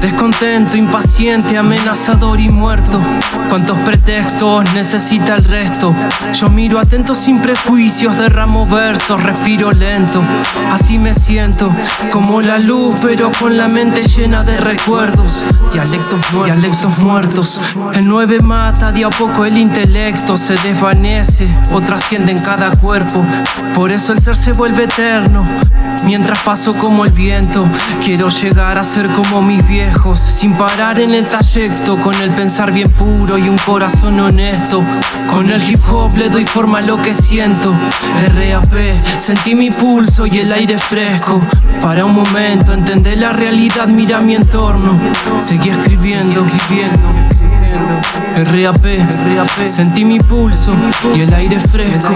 descontento, 0.00 0.76
impaciente, 0.76 1.56
amenazador 1.56 2.40
y 2.40 2.48
muerto. 2.48 3.00
¿Cuántos 3.48 3.78
pretextos 3.78 4.72
necesita 4.74 5.34
el 5.34 5.44
resto? 5.44 5.94
Yo 6.32 6.48
miro 6.48 6.78
atento 6.78 7.14
sin 7.14 7.40
prejuicios, 7.40 8.16
derramo 8.18 8.64
versos, 8.66 9.22
respiro 9.22 9.72
lento. 9.72 10.22
Así 10.70 10.98
me 10.98 11.14
siento, 11.14 11.70
como 12.12 12.40
la 12.42 12.58
luz, 12.58 12.94
pero 13.02 13.30
con 13.38 13.56
la 13.56 13.68
mente 13.68 14.02
llena 14.02 14.42
de 14.42 14.56
recuerdos. 14.58 15.46
Dialectos 15.72 16.20
muertos, 16.32 16.44
dialectos 16.44 16.98
muertos. 16.98 17.60
El 17.94 18.08
9 18.08 18.40
mata 18.40 18.92
de 18.92 19.04
a 19.04 19.10
poco 19.10 19.44
el 19.44 19.56
intelecto, 19.56 20.36
se 20.36 20.54
desvanece 20.54 21.48
o 21.72 21.80
trasciende 21.80 22.32
en 22.32 22.38
cada 22.38 22.70
cuerpo. 22.70 23.24
Por 23.74 23.90
eso 23.90 24.12
el 24.12 24.20
ser 24.20 24.36
se 24.36 24.52
vuelve 24.52 24.84
eterno. 24.84 25.46
Mientras 26.04 26.40
paso 26.40 26.74
como 26.74 27.04
el 27.04 27.12
viento, 27.12 27.66
quiero 28.02 28.28
llegar 28.28 28.78
a 28.78 28.84
ser 28.84 29.08
como 29.08 29.42
mis 29.42 29.66
viejos, 29.66 29.87
sin 30.16 30.54
parar 30.54 31.00
en 31.00 31.14
el 31.14 31.26
trayecto, 31.26 31.98
con 31.98 32.14
el 32.22 32.30
pensar 32.30 32.72
bien 32.72 32.90
puro 32.90 33.38
y 33.38 33.48
un 33.48 33.56
corazón 33.58 34.20
honesto. 34.20 34.82
Con 35.30 35.50
el 35.50 35.62
hip 35.62 35.80
hop 35.90 36.16
le 36.16 36.28
doy 36.28 36.44
forma 36.44 36.78
a 36.78 36.82
lo 36.82 37.00
que 37.00 37.14
siento. 37.14 37.74
RAP, 38.34 38.72
sentí 39.16 39.54
mi 39.54 39.70
pulso 39.70 40.26
y 40.26 40.38
el 40.38 40.52
aire 40.52 40.78
fresco. 40.78 41.40
Para 41.80 42.04
un 42.04 42.14
momento 42.14 42.72
entendé 42.72 43.16
la 43.16 43.32
realidad, 43.32 43.88
mira 43.88 44.20
mi 44.20 44.34
entorno. 44.34 44.98
Seguí 45.36 45.70
escribiendo, 45.70 46.44
escribiendo. 46.44 47.27
RAP, 48.52 49.66
sentí 49.66 50.04
mi 50.04 50.18
pulso 50.18 50.74
y 51.14 51.20
el 51.20 51.34
aire 51.34 51.58
fresco. 51.58 52.14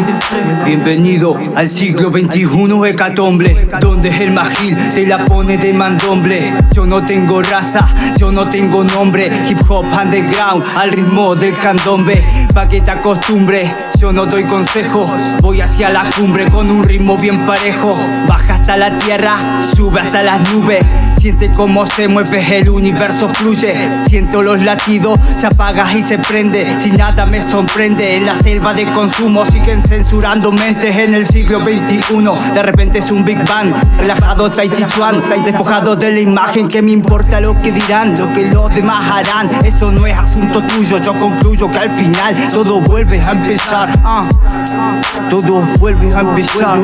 Bienvenido 0.64 1.38
al 1.54 1.68
siglo 1.68 2.10
XXI 2.10 2.48
hecatombe 2.88 3.68
Donde 3.80 4.08
el 4.24 4.32
magil 4.32 4.76
te 4.90 5.06
la 5.06 5.24
pone 5.24 5.58
de 5.58 5.72
mandomble. 5.72 6.54
Yo 6.72 6.86
no 6.86 7.04
tengo 7.04 7.42
raza, 7.42 7.88
yo 8.18 8.30
no 8.30 8.48
tengo 8.48 8.84
nombre. 8.84 9.30
Hip 9.48 9.58
hop 9.68 9.84
underground 9.84 10.64
al 10.76 10.92
ritmo 10.92 11.34
del 11.34 11.54
candombe. 11.54 12.22
Pa' 12.54 12.68
que 12.68 12.80
te 12.80 12.90
acostumbre 12.90 13.70
yo 14.02 14.12
no 14.12 14.26
doy 14.26 14.42
consejos. 14.42 15.06
Voy 15.42 15.60
hacia 15.60 15.88
la 15.88 16.10
cumbre 16.10 16.46
con 16.46 16.68
un 16.72 16.82
ritmo 16.82 17.16
bien 17.16 17.46
parejo. 17.46 17.96
Baja 18.26 18.54
hasta 18.54 18.76
la 18.76 18.96
tierra, 18.96 19.36
sube 19.76 20.00
hasta 20.00 20.24
las 20.24 20.52
nubes 20.52 20.84
Siente 21.22 21.52
cómo 21.52 21.86
se 21.86 22.08
mueve 22.08 22.58
el 22.58 22.68
universo 22.68 23.28
fluye. 23.28 23.72
Siento 24.08 24.42
los 24.42 24.60
latidos, 24.60 25.20
se 25.36 25.46
apaga 25.46 25.86
y 25.96 26.02
se 26.02 26.18
prende. 26.18 26.80
Si 26.80 26.90
nada 26.90 27.26
me 27.26 27.40
sorprende, 27.40 28.16
en 28.16 28.26
la 28.26 28.34
selva 28.34 28.74
de 28.74 28.86
consumo 28.86 29.46
Siguen 29.46 29.80
censurando 29.84 30.50
mentes 30.50 30.96
en 30.96 31.14
el 31.14 31.24
siglo 31.24 31.60
XXI 31.60 32.52
De 32.52 32.62
repente 32.64 32.98
es 32.98 33.12
un 33.12 33.24
Big 33.24 33.38
Bang, 33.48 33.72
relajado 33.98 34.50
Tai 34.50 34.68
Chi 34.68 34.84
Chuan 34.86 35.22
Despojado 35.44 35.94
de 35.94 36.10
la 36.10 36.18
imagen, 36.18 36.66
que 36.66 36.82
me 36.82 36.90
importa 36.90 37.40
lo 37.40 37.56
que 37.62 37.70
dirán 37.70 38.18
Lo 38.18 38.32
que 38.32 38.50
los 38.50 38.74
demás 38.74 39.08
harán, 39.08 39.48
eso 39.64 39.92
no 39.92 40.04
es 40.08 40.18
asunto 40.18 40.60
tuyo 40.64 40.98
Yo 40.98 41.16
concluyo 41.16 41.70
que 41.70 41.78
al 41.78 41.90
final 41.92 42.34
todo 42.50 42.80
vuelve 42.80 43.20
a 43.20 43.30
empezar. 43.30 43.90
Ah. 44.02 44.28
Todo 45.30 45.60
vuelve 45.78 46.12
a 46.12 46.20
empezar 46.20 46.82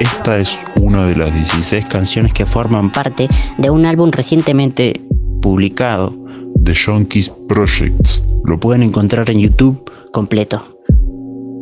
Esta 0.00 0.38
es 0.38 0.58
una 0.80 1.06
de 1.06 1.14
las 1.14 1.32
16 1.34 1.84
canciones 1.84 2.32
que 2.32 2.46
forman 2.46 2.90
Parte 2.90 3.28
de 3.58 3.68
un 3.68 3.84
álbum 3.84 4.10
recientemente 4.10 4.94
publicado 5.42 6.16
de 6.54 6.72
Yonkis 6.72 7.30
Projects. 7.46 8.24
Lo 8.44 8.58
pueden 8.58 8.82
encontrar 8.82 9.28
en 9.28 9.40
YouTube 9.40 9.84
completo. 10.10 10.78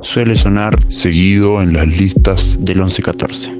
Suele 0.03 0.37
sonar 0.37 0.79
seguido 0.88 1.61
en 1.61 1.72
las 1.72 1.88
listas 1.88 2.57
del 2.61 2.81
11-14. 2.81 3.59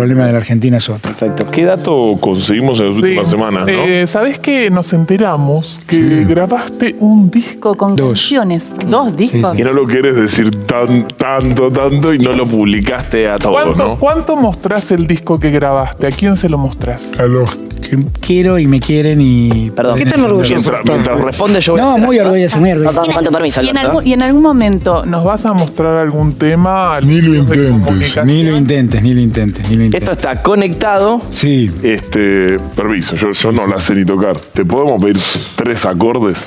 Problema 0.00 0.26
de 0.26 0.32
la 0.32 0.38
Argentina 0.38 0.78
es 0.78 0.88
otro. 0.88 1.12
Perfecto. 1.12 1.46
¿Qué 1.50 1.64
dato 1.64 2.16
conseguimos 2.20 2.80
en 2.80 2.86
las 2.86 2.96
Sí. 2.96 3.02
últimas 3.02 3.28
semanas, 3.28 3.66
no? 3.66 3.68
Eh, 3.84 4.06
¿Sabés 4.06 4.38
que 4.38 4.70
nos 4.70 4.92
enteramos 4.92 5.78
que 5.86 6.24
grabaste 6.28 6.96
un 7.00 7.30
disco 7.30 7.74
Con 7.76 7.96
canciones. 7.96 8.72
Dos 8.86 9.16
discos. 9.16 9.56
Que 9.56 9.64
no 9.64 9.72
lo 9.72 9.86
quieres 9.86 10.16
decir 10.16 10.50
tan, 10.64 11.06
tanto, 11.08 11.70
tanto 11.70 12.14
y 12.14 12.18
no 12.18 12.32
lo 12.32 12.44
publicaste 12.44 13.28
a 13.28 13.36
todos, 13.38 13.52
¿Cuánto, 13.62 13.76
¿no? 13.88 13.98
¿Cuánto 13.98 14.36
mostrás 14.36 14.90
el 14.90 15.06
disco 15.06 15.38
que 15.38 15.50
grabaste? 15.50 16.06
¿A 16.06 16.10
quién 16.10 16.36
se 16.36 16.48
lo 16.48 16.56
mostrás? 16.58 17.18
A 17.20 17.24
los 17.24 17.58
que 17.90 17.98
quiero 18.20 18.58
y 18.58 18.66
me 18.66 18.80
quieren 18.80 19.20
y. 19.20 19.70
Perdón. 19.70 19.98
¿Qué 19.98 20.06
tan 20.06 20.22
orgulloso 20.22 20.54
Mientras, 20.54 20.84
mientras 20.84 21.20
responde 21.20 21.60
yo 21.60 21.72
voy 21.72 21.80
No, 21.80 21.98
muy 21.98 22.18
orgulloso, 22.18 22.58
muy 22.58 22.72
orgulloso. 22.72 23.62
Y 23.62 23.68
en, 23.68 23.78
algún, 23.78 24.06
y 24.06 24.12
en 24.12 24.22
algún 24.22 24.42
momento 24.42 25.04
¿Nos 25.04 25.24
vas 25.24 25.44
a 25.46 25.52
mostrar 25.52 25.96
algún 25.96 26.34
tema? 26.34 27.00
Ni 27.00 27.20
lo 27.20 27.34
intentes, 27.34 28.24
ni 28.24 28.42
lo 28.44 28.56
intentes, 28.56 29.02
ni 29.02 29.14
lo 29.14 29.20
intentes, 29.20 29.68
ni 29.68 29.76
lo 29.76 29.84
intentes. 29.84 30.08
Esto 30.08 30.12
está 30.12 30.42
conectado. 30.42 31.20
Sí. 31.30 31.70
Este, 31.82 32.58
permiso, 32.76 33.16
yo, 33.16 33.32
yo 33.32 33.52
no 33.52 33.66
la 33.66 33.78
sé 33.78 33.94
ni 33.94 34.04
tocar. 34.04 34.38
¿Te 34.38 34.64
podemos 34.64 35.02
pedir 35.02 35.18
tres 35.56 35.84
acordes? 35.84 36.46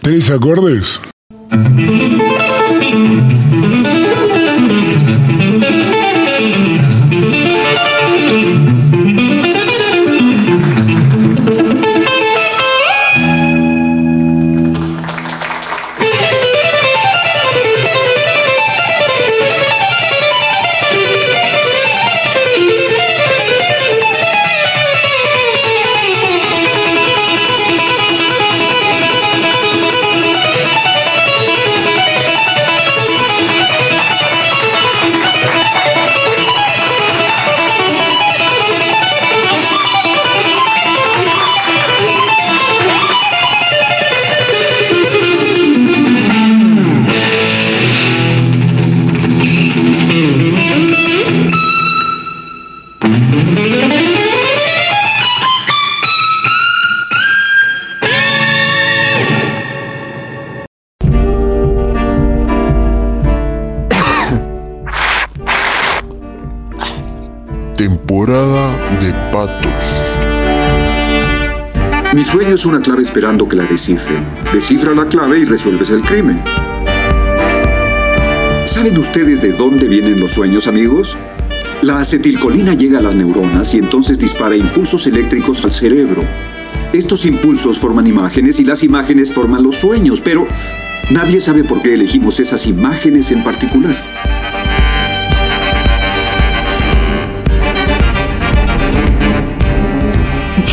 ¿Tres 0.00 0.30
acordes? 0.30 1.00
Una 72.66 72.80
clave 72.80 73.02
esperando 73.02 73.48
que 73.48 73.56
la 73.56 73.64
descifren. 73.64 74.24
Descifra 74.52 74.94
la 74.94 75.06
clave 75.06 75.38
y 75.38 75.44
resuelves 75.44 75.90
el 75.90 76.02
crimen. 76.02 76.40
¿Saben 78.66 78.98
ustedes 78.98 79.40
de 79.40 79.52
dónde 79.52 79.86
vienen 79.86 80.20
los 80.20 80.32
sueños, 80.32 80.66
amigos? 80.66 81.16
La 81.82 82.00
acetilcolina 82.00 82.74
llega 82.74 82.98
a 82.98 83.02
las 83.02 83.16
neuronas 83.16 83.72
y 83.74 83.78
entonces 83.78 84.18
dispara 84.18 84.56
impulsos 84.56 85.06
eléctricos 85.06 85.64
al 85.64 85.70
cerebro. 85.70 86.24
Estos 86.92 87.26
impulsos 87.26 87.78
forman 87.78 88.06
imágenes 88.06 88.58
y 88.60 88.64
las 88.64 88.82
imágenes 88.82 89.32
forman 89.32 89.62
los 89.62 89.76
sueños, 89.76 90.20
pero 90.20 90.46
nadie 91.10 91.40
sabe 91.40 91.64
por 91.64 91.82
qué 91.82 91.94
elegimos 91.94 92.40
esas 92.40 92.66
imágenes 92.66 93.30
en 93.30 93.44
particular. 93.44 94.15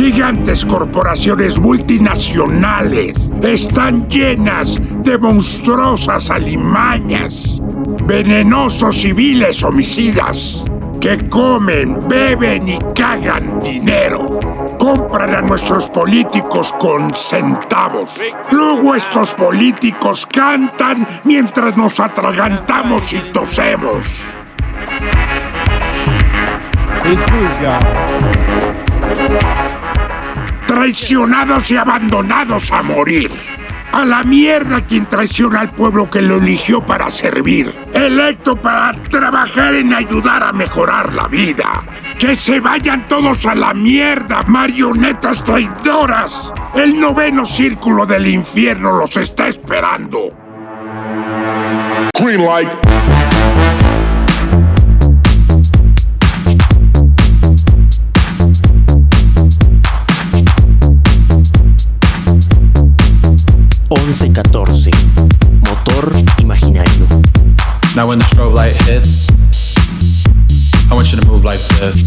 Gigantes 0.03 0.65
corporaciones 0.65 1.57
multinacionales 1.57 3.31
están 3.41 4.05
llenas 4.09 4.81
de 5.01 5.17
monstruosas 5.17 6.29
alimañas, 6.29 7.61
venenosos 8.05 8.97
civiles 8.97 9.63
homicidas 9.63 10.65
que 10.99 11.17
comen, 11.29 12.05
beben 12.05 12.67
y 12.67 12.79
cagan 12.93 13.61
dinero. 13.61 14.41
Compran 14.77 15.35
a 15.35 15.41
nuestros 15.41 15.87
políticos 15.87 16.73
con 16.77 17.15
centavos. 17.15 18.19
Luego 18.51 18.95
estos 18.95 19.33
políticos 19.35 20.25
cantan 20.25 21.07
mientras 21.23 21.77
nos 21.77 22.01
atragantamos 22.01 23.13
y 23.13 23.21
tosemos. 23.31 24.35
Traicionados 30.83 31.71
y 31.71 31.77
abandonados 31.77 32.69
a 32.69 32.83
morir. 32.83 33.31
A 33.93 34.03
la 34.03 34.21
mierda 34.23 34.85
quien 34.85 35.05
traiciona 35.05 35.61
al 35.61 35.71
pueblo 35.71 36.09
que 36.09 36.21
lo 36.21 36.39
eligió 36.39 36.81
para 36.81 37.09
servir. 37.09 37.73
Electo 37.93 38.57
para 38.57 38.91
trabajar 39.03 39.75
en 39.75 39.93
ayudar 39.93 40.43
a 40.43 40.51
mejorar 40.51 41.13
la 41.13 41.29
vida. 41.29 41.85
Que 42.19 42.35
se 42.35 42.59
vayan 42.59 43.05
todos 43.05 43.45
a 43.45 43.55
la 43.55 43.73
mierda, 43.73 44.43
marionetas 44.45 45.41
traidoras. 45.45 46.51
El 46.75 46.99
noveno 46.99 47.45
círculo 47.45 48.05
del 48.05 48.27
infierno 48.27 48.91
los 48.91 49.15
está 49.15 49.47
esperando. 49.47 50.35
Green 52.19 52.45
light. 52.45 53.22
11-14. 64.13 64.93
Motor 65.65 66.13
imaginario. 66.37 67.07
Now 67.95 68.07
when 68.07 68.19
the 68.19 68.25
strobe 68.25 68.53
light 68.53 68.75
hits, 68.85 69.29
I 70.91 70.93
want 70.93 71.11
you 71.11 71.19
to 71.19 71.27
move 71.27 71.43
like 71.43 71.57
this. 71.81 72.05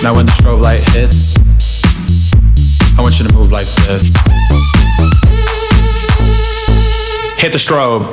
Now 0.00 0.14
when 0.14 0.26
the 0.26 0.32
strobe 0.32 0.62
light 0.62 0.80
hits, 0.94 1.36
I 2.96 3.02
want 3.02 3.18
you 3.18 3.26
to 3.26 3.34
move 3.36 3.50
like 3.50 3.66
this. 3.66 4.14
Hit 7.42 7.50
the 7.50 7.58
strobe. 7.58 8.06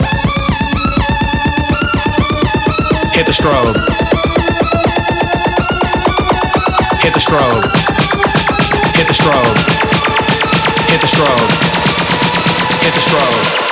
Hit 3.14 3.28
the 3.28 3.34
strobe. 3.34 3.76
Hit 7.04 7.14
the 7.14 7.20
strobe. 7.20 7.64
Hit 8.98 9.08
the 9.08 9.14
strobe. 9.14 10.03
Hit 10.94 11.02
the 11.02 11.08
strobe. 11.08 11.50
The 12.84 13.00
strobe. 13.00 13.64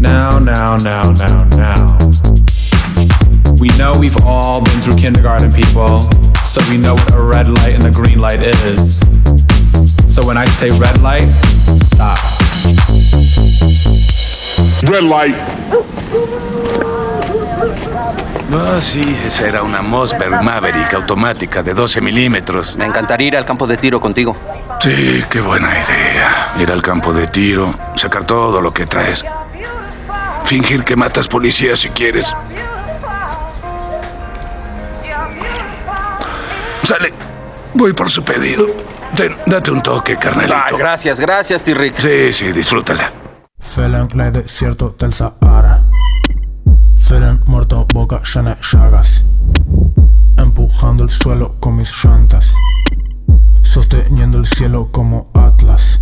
Now, 0.00 0.40
now, 0.40 0.76
now, 0.78 1.12
now, 1.12 1.44
now. 1.54 1.98
We 3.60 3.68
know 3.78 3.92
we've 3.96 4.16
all 4.24 4.60
been 4.60 4.80
through 4.80 4.96
kindergarten, 4.96 5.52
people, 5.52 6.00
so 6.42 6.60
we 6.68 6.78
know 6.78 6.94
what 6.96 7.14
a 7.14 7.20
red 7.22 7.46
light 7.46 7.74
and 7.74 7.84
a 7.84 7.92
green 7.92 8.18
light 8.18 8.42
is. 8.44 8.99
Say 10.60 10.68
red 10.72 11.00
light, 11.00 11.32
stop. 11.78 12.18
Red 14.90 15.04
light. 15.04 15.34
Ah, 18.52 18.78
sí, 18.78 19.00
esa 19.24 19.48
era 19.48 19.62
una 19.62 19.80
Mossberg 19.80 20.42
Maverick 20.42 20.92
automática 20.92 21.62
de 21.62 21.72
12 21.72 22.02
milímetros. 22.02 22.76
Me 22.76 22.84
encantaría 22.84 23.28
ir 23.28 23.36
al 23.38 23.46
campo 23.46 23.66
de 23.66 23.78
tiro 23.78 24.02
contigo. 24.02 24.36
Sí, 24.80 25.24
qué 25.30 25.40
buena 25.40 25.80
idea. 25.80 26.54
Ir 26.58 26.70
al 26.70 26.82
campo 26.82 27.14
de 27.14 27.26
tiro, 27.28 27.74
sacar 27.94 28.26
todo 28.26 28.60
lo 28.60 28.70
que 28.74 28.84
traes. 28.84 29.24
Fingir 30.44 30.84
que 30.84 30.94
matas 30.94 31.26
policías 31.26 31.78
si 31.78 31.88
quieres. 31.88 32.34
Sale, 36.84 37.14
voy 37.72 37.94
por 37.94 38.10
su 38.10 38.22
pedido. 38.22 38.66
Ten, 39.16 39.34
date 39.46 39.70
un 39.70 39.82
toque, 39.82 40.16
carnalito. 40.16 40.54
Ah, 40.54 40.68
gracias, 40.76 41.20
gracias, 41.20 41.62
T-Rick. 41.62 41.98
Sí, 41.98 42.32
sí, 42.32 42.52
disfrútala. 42.52 43.12
Fällan 43.58 44.08
like 44.14 44.42
desierto 44.42 44.94
del 44.98 45.12
Sahara. 45.12 45.84
Seren 46.96 47.40
muerto, 47.46 47.86
boca 47.92 48.20
llena 48.22 48.54
de 48.54 48.62
llagas. 48.62 49.24
Empujando 50.36 51.04
el 51.04 51.10
suelo 51.10 51.56
con 51.60 51.76
mis 51.76 51.92
llantas. 52.04 52.54
Sosteniendo 53.62 54.38
el 54.38 54.46
cielo 54.46 54.88
como 54.90 55.30
Atlas. 55.34 56.00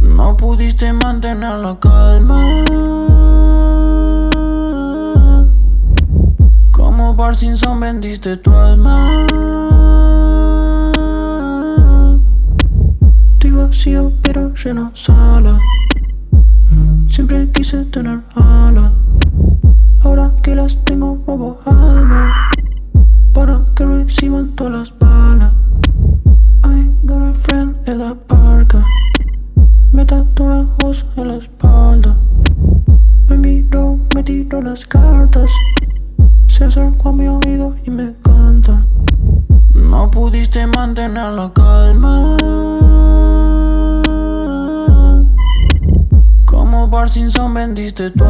No 0.00 0.36
pudiste 0.36 0.92
mantener 0.92 1.58
la 1.58 1.78
calma. 1.78 2.64
Como 6.72 7.16
Parkinson 7.16 7.80
vendiste 7.80 8.36
tu 8.36 8.54
alma. 8.54 9.26
Vacío 13.58 14.12
pero 14.22 14.54
lleno 14.54 14.92
sala. 14.94 15.58
Mm, 16.70 17.08
Siempre 17.08 17.50
quise 17.50 17.84
tener 17.86 18.20
alas. 18.36 18.92
Ahora 20.00 20.30
que 20.42 20.54
las 20.54 20.78
tengo 20.84 21.22
robo 21.26 21.58
alma. 21.66 22.32
Para 23.34 23.64
que 23.74 23.84
reciban 23.84 24.54
todas 24.54 24.72
las 24.72 24.98
balas. 24.98 25.17
Parkinson 47.90 48.04
vendiste 48.04 48.27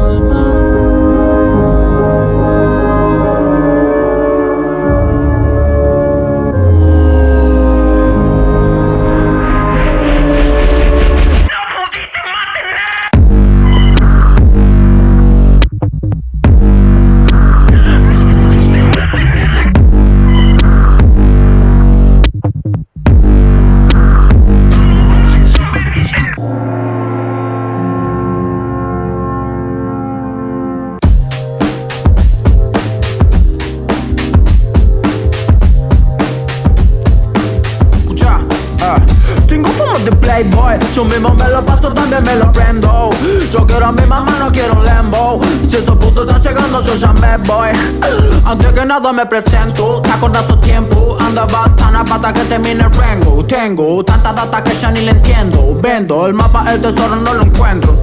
nada 48.99 49.13
me 49.13 49.25
presento. 49.25 50.01
¿Te 50.01 50.11
acordás 50.11 50.45
tu 50.47 50.57
tiempo? 50.57 51.17
Andaba 51.19 51.73
tan 51.77 51.95
a 51.95 52.03
pata 52.03 52.33
que 52.33 52.41
termine 52.41 52.83
el 52.83 52.91
rango. 52.91 53.45
Tengo 53.45 54.03
tanta 54.03 54.33
data 54.33 54.63
que 54.63 54.73
ya 54.73 54.91
ni 54.91 55.01
le 55.01 55.11
entiendo. 55.11 55.77
Vendo 55.81 56.27
el 56.27 56.33
mapa, 56.33 56.73
el 56.73 56.81
tesoro 56.81 57.15
no 57.15 57.33
lo 57.33 57.43
encuentro. 57.43 57.97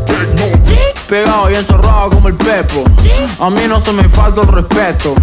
Pegado 1.08 1.50
y 1.50 1.54
encerrado 1.54 2.15
Pepo. 2.46 2.84
A 3.40 3.50
mí 3.50 3.62
no 3.68 3.80
se 3.80 3.90
me 3.90 4.08
falta 4.08 4.42
el 4.42 4.46
respeto. 4.46 5.16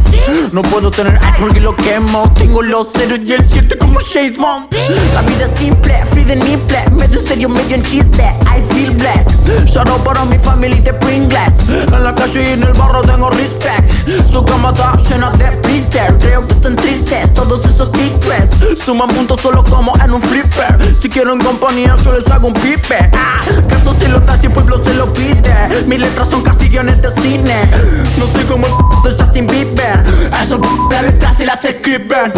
No 0.51 0.61
puedo 0.61 0.91
tener 0.91 1.17
iPhone 1.23 1.55
y 1.55 1.61
lo 1.61 1.73
quemo. 1.73 2.29
Tengo 2.33 2.61
los 2.61 2.91
ceros 2.91 3.19
y 3.25 3.31
el 3.31 3.47
7 3.47 3.77
como 3.77 3.97
Shade 4.01 4.37
Bond. 4.37 4.67
La 5.13 5.21
vida 5.21 5.45
es 5.45 5.57
simple, 5.57 6.05
free 6.07 6.25
de 6.25 6.35
nipple 6.35 6.77
Medio 6.91 7.21
serio, 7.25 7.47
medio 7.47 7.75
en 7.75 7.83
chiste. 7.83 8.23
I 8.45 8.61
feel 8.73 8.91
blessed. 8.91 9.31
Shout 9.67 9.87
out 9.87 10.03
para 10.03 10.25
mi 10.25 10.37
family 10.37 10.81
de 10.81 10.93
Pringles. 10.95 11.61
En 11.69 12.03
la 12.03 12.13
calle 12.13 12.49
y 12.49 12.53
en 12.53 12.63
el 12.63 12.73
barro 12.73 13.01
tengo 13.03 13.29
respect. 13.29 13.89
Su 14.29 14.43
cama 14.43 14.71
está 14.73 14.97
llena 15.09 15.31
de 15.31 15.55
blister 15.61 16.17
Creo 16.19 16.45
que 16.45 16.55
Suman 18.85 19.07
puntos 19.07 19.39
solo 19.39 19.63
como 19.63 19.93
en 20.03 20.11
un 20.11 20.21
flipper. 20.21 20.95
Si 21.01 21.07
quieren 21.07 21.39
compañía 21.39 21.95
yo 22.03 22.11
les 22.11 22.27
hago 22.29 22.47
un 22.47 22.53
pipe. 22.53 23.09
Ah, 23.13 23.41
Canto 23.69 23.95
si 23.97 24.07
lo 24.07 24.19
da 24.19 24.37
el 24.41 24.51
pueblo 24.51 24.83
se 24.83 24.93
lo 24.93 25.13
pide. 25.13 25.83
Mis 25.87 26.01
letras 26.01 26.29
son 26.29 26.41
casi 26.41 26.67
guiones 26.67 27.01
de 27.01 27.09
cine. 27.21 27.71
No 28.17 28.27
soy 28.27 28.43
como 28.43 28.67
el 28.67 28.73
de 29.03 29.23
Justin 29.23 29.47
Bieber. 29.47 30.03
Esos 30.41 30.59
de 30.89 31.01
letras 31.01 31.39
y 31.39 31.45
las 31.45 31.63
escriben 31.63 32.33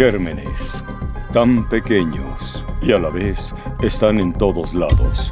Gérmenes, 0.00 0.82
tan 1.30 1.68
pequeños 1.68 2.64
y 2.80 2.90
a 2.90 2.98
la 2.98 3.10
vez 3.10 3.54
están 3.82 4.18
en 4.18 4.32
todos 4.32 4.72
lados, 4.72 5.30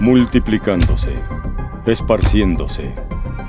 multiplicándose, 0.00 1.14
esparciéndose. 1.84 2.94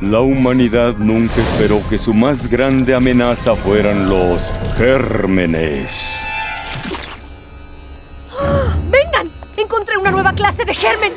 La 0.01 0.19
humanidad 0.19 0.97
nunca 0.97 1.35
esperó 1.35 1.81
que 1.89 1.97
su 1.97 2.13
más 2.13 2.47
grande 2.47 2.93
amenaza 2.93 3.55
fueran 3.55 4.09
los 4.09 4.53
gérmenes. 4.75 6.19
¡Vengan! 8.91 9.31
Encontré 9.55 9.95
una 9.95 10.11
nueva 10.11 10.33
clase 10.33 10.65
de 10.65 10.73
germen. 10.73 11.13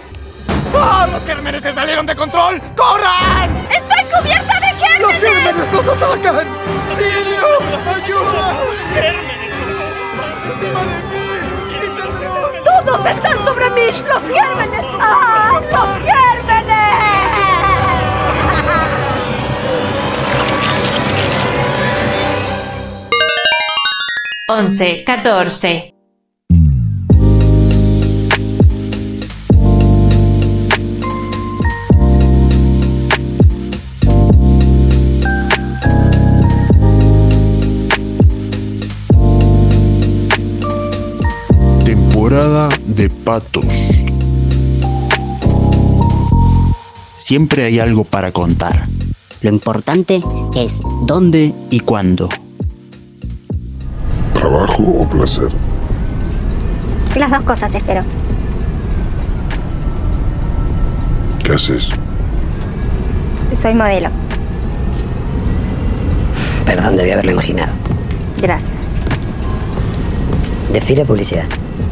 ¡Oh, 0.73 1.07
los 1.11 1.25
gérmenes 1.25 1.63
se 1.63 1.73
salieron 1.73 2.07
de 2.07 2.15
control! 2.15 2.61
¡Corran! 2.77 3.57
¡Estoy 3.73 4.05
cubierta! 4.05 4.60
¡Los 5.11 5.19
gérmenes 5.19 5.73
nos 5.73 5.89
atacan! 5.89 6.47
¡Silio! 6.97 7.49
¡Ayuda! 7.95 8.45
¡Gérmenes! 8.95 9.55
¡Encima 10.47 10.83
de 10.85 10.97
mí! 11.11 11.25
¡Quítenlos! 11.81 12.53
¡Todos 12.65 13.01
están 13.07 13.45
sobre 13.45 13.71
mí! 13.71 13.87
¡Los 14.07 14.23
gérmenes! 14.23 14.85
¡Ah! 15.01 15.61
¡Los 15.73 15.89
gérmenes! 16.07 16.95
11, 24.49 25.05
14. 25.05 25.90
De 43.01 43.09
patos. 43.09 44.05
Siempre 47.17 47.65
hay 47.65 47.79
algo 47.79 48.05
para 48.05 48.31
contar. 48.31 48.87
Lo 49.41 49.49
importante 49.49 50.23
es 50.55 50.81
¿Dónde 51.07 51.55
y 51.71 51.81
cuándo? 51.81 52.29
¿Trabajo 54.35 54.83
o 54.83 55.09
placer? 55.09 55.49
Las 57.17 57.31
dos 57.31 57.43
cosas, 57.45 57.75
espero. 57.75 58.03
¿Qué 61.43 61.53
haces? 61.55 61.89
Soy 63.59 63.75
modelo. 63.75 64.11
Perdón, 66.67 66.99
debí 66.99 67.13
haberlo 67.13 67.33
imaginado. 67.33 67.73
Gracias. 68.43 68.71
Desfile 70.71 71.05
o 71.05 71.07
publicidad. 71.07 71.47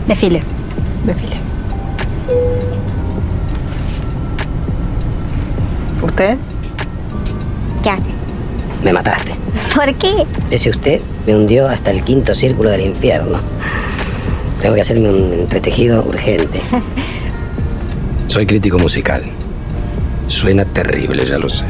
Desfile. 0.07 0.58
Desfile. 1.05 1.37
¿Usted? 6.03 6.37
¿Qué 7.83 7.91
hace? 7.91 8.11
Me 8.85 8.93
mataste. 8.93 9.35
¿Por 9.75 9.95
qué? 9.95 10.27
Ese 10.51 10.71
usted 10.71 11.01
me 11.27 11.37
hundió 11.37 11.69
hasta 11.69 11.91
el 11.91 12.03
quinto 12.03 12.35
círculo 12.35 12.71
del 12.71 12.83
infierno. 12.83 13.39
Tengo 14.61 14.75
que 14.75 14.81
hacerme 14.81 15.11
un 15.11 15.33
entretejido 15.33 16.05
urgente. 16.05 16.61
Soy 18.27 18.47
crítico 18.47 18.79
musical. 18.79 19.23
Suena 20.27 20.65
terrible, 20.65 21.25
ya 21.25 21.39
lo 21.39 21.49
sé. 21.49 21.65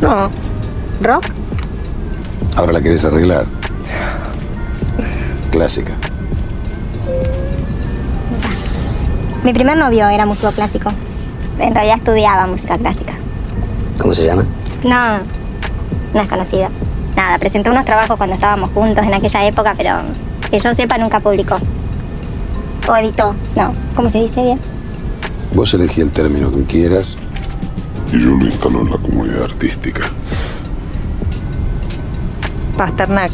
No. 0.00 0.30
¿Rock? 1.02 1.26
Ahora 2.56 2.72
la 2.72 2.80
querés 2.80 3.04
arreglar. 3.04 3.46
Clásica. 5.50 5.92
Mi 9.44 9.52
primer 9.52 9.76
novio 9.76 10.08
era 10.08 10.24
músico 10.24 10.52
clásico. 10.52 10.90
En 11.58 11.74
realidad 11.74 11.96
estudiaba 11.98 12.46
música 12.46 12.78
clásica. 12.78 13.14
¿Cómo 13.98 14.14
se 14.14 14.24
llama? 14.24 14.44
No, 14.84 15.18
no 16.14 16.20
es 16.20 16.28
conocido. 16.28 16.68
Nada, 17.16 17.38
presentó 17.38 17.70
unos 17.70 17.84
trabajos 17.84 18.16
cuando 18.16 18.34
estábamos 18.34 18.70
juntos 18.70 19.04
en 19.04 19.12
aquella 19.12 19.46
época, 19.46 19.74
pero 19.76 19.96
que 20.48 20.58
yo 20.60 20.74
sepa 20.74 20.96
nunca 20.96 21.18
publicó. 21.18 21.58
O 22.88 22.96
editó, 22.96 23.34
no. 23.56 23.72
¿Cómo 23.96 24.10
se 24.10 24.18
dice 24.18 24.42
bien? 24.42 24.60
Vos 25.54 25.74
elegí 25.74 26.00
el 26.00 26.10
término 26.10 26.52
que 26.52 26.62
quieras 26.64 27.16
y 28.12 28.20
yo 28.20 28.30
lo 28.30 28.46
instalo 28.46 28.82
en 28.82 28.90
la 28.90 28.98
comunidad 28.98 29.44
artística. 29.44 30.08
Pasternak. 32.76 33.32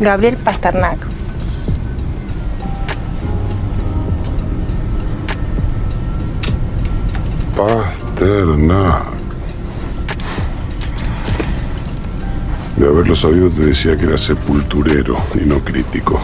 Gabriel 0.00 0.36
Pasternak. 0.36 0.98
Pasternak. 8.18 9.04
De 12.76 12.86
haberlo 12.86 13.14
sabido 13.14 13.50
te 13.50 13.66
decía 13.66 13.96
que 13.96 14.06
era 14.06 14.18
sepulturero 14.18 15.18
y 15.34 15.46
no 15.46 15.60
crítico. 15.60 16.20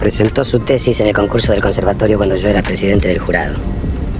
Presentó 0.00 0.44
su 0.44 0.60
tesis 0.60 1.00
en 1.00 1.08
el 1.08 1.14
concurso 1.14 1.52
del 1.52 1.62
conservatorio 1.62 2.16
cuando 2.16 2.36
yo 2.36 2.48
era 2.48 2.62
presidente 2.62 3.08
del 3.08 3.18
jurado. 3.18 3.54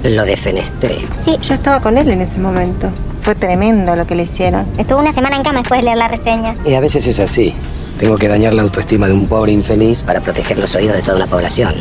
Lo 0.05 0.25
defenestré. 0.25 0.99
Sí, 1.25 1.37
yo 1.43 1.55
estaba 1.55 1.81
con 1.81 1.99
él 1.99 2.11
en 2.11 2.21
ese 2.21 2.39
momento. 2.39 2.89
Fue 3.23 3.35
tremendo 3.35 3.97
lo 3.97 4.07
que 4.07 4.15
le 4.15 4.25
hicieron. 4.25 4.67
Estuvo 4.79 4.99
una 4.99 5.13
semana 5.13 5.37
en 5.37 5.43
cama 5.43 5.61
después 5.61 5.81
de 5.81 5.87
leer 5.87 5.99
la 5.99 6.09
reseña. 6.09 6.55
Y 6.65 6.75
a 6.75 6.81
veces 6.81 7.07
es 7.07 7.19
así. 7.21 7.55
Tengo 7.99 8.17
que 8.17 8.29
dañar 8.29 8.55
la 8.55 8.63
autoestima 8.63 9.07
de 9.07 9.15
un 9.15 9.27
pobre 9.27 9.53
infeliz 9.53 10.05
para 10.05 10.21
proteger 10.21 10.59
los 10.59 10.75
oídos 10.75 10.97
de 10.97 11.03
toda 11.03 11.17
una 11.17 11.27
población. 11.27 11.75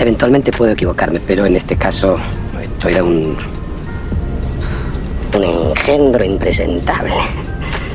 Eventualmente 0.00 0.52
puedo 0.52 0.72
equivocarme, 0.72 1.20
pero 1.20 1.46
en 1.46 1.56
este 1.56 1.76
caso 1.76 2.16
esto 2.60 2.88
era 2.88 3.02
un... 3.02 3.36
engendro 5.82 6.24
impresentable. 6.24 7.14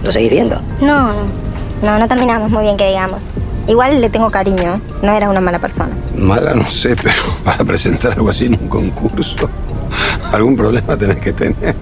¿Lo 0.04 0.12
seguís 0.12 0.30
viendo? 0.30 0.60
No, 0.82 1.14
no. 1.14 1.48
No, 1.82 2.00
no 2.00 2.08
terminamos 2.08 2.50
muy 2.50 2.64
bien 2.64 2.76
que 2.76 2.88
digamos. 2.88 3.20
Igual 3.68 4.02
le 4.02 4.10
tengo 4.10 4.30
cariño. 4.30 4.82
No 5.02 5.12
era 5.12 5.30
una 5.30 5.40
mala 5.42 5.60
persona. 5.60 5.92
Mala 6.16 6.54
no 6.54 6.70
sé, 6.70 6.96
pero 6.96 7.22
para 7.44 7.64
presentar 7.64 8.14
algo 8.14 8.30
así 8.30 8.46
en 8.46 8.54
un 8.54 8.68
concurso, 8.68 9.50
algún 10.32 10.56
problema 10.56 10.98
tenés 10.98 11.18
que 11.18 11.34
tener. 11.34 11.76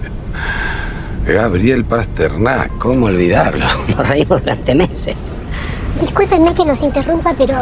Gabriel 1.26 1.84
Pasternak, 1.84 2.78
¿cómo 2.78 3.06
olvidarlo? 3.06 3.64
Nos 3.96 4.08
reímos 4.08 4.40
durante 4.40 4.74
meses. 4.74 5.36
Discúlpenme 6.00 6.54
que 6.54 6.64
los 6.64 6.82
interrumpa, 6.82 7.34
pero 7.36 7.54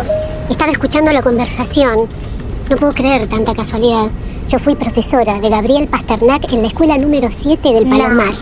estaba 0.50 0.70
escuchando 0.70 1.12
la 1.12 1.22
conversación. 1.22 2.08
No 2.68 2.76
puedo 2.76 2.92
creer 2.92 3.26
tanta 3.28 3.54
casualidad. 3.54 4.08
Yo 4.54 4.60
fui 4.60 4.76
profesora 4.76 5.40
de 5.40 5.48
Gabriel 5.48 5.88
Pasternak 5.88 6.52
en 6.52 6.62
la 6.62 6.68
escuela 6.68 6.96
número 6.96 7.28
7 7.28 7.72
del 7.72 7.88
No. 7.88 7.98
Palomar. 7.98 8.34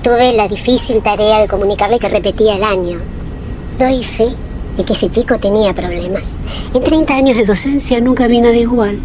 Tuve 0.00 0.32
la 0.34 0.46
difícil 0.46 1.02
tarea 1.02 1.40
de 1.40 1.48
comunicarle 1.48 1.98
que 1.98 2.08
repetía 2.08 2.54
el 2.54 2.62
año. 2.62 2.98
Doy 3.76 4.04
fe 4.04 4.28
de 4.76 4.84
que 4.84 4.92
ese 4.92 5.10
chico 5.10 5.36
tenía 5.38 5.74
problemas. 5.74 6.36
En 6.72 6.80
30 6.80 7.12
años 7.12 7.36
de 7.36 7.44
docencia 7.44 8.00
nunca 8.00 8.28
vi 8.28 8.40
nada 8.40 8.54
igual. 8.54 9.00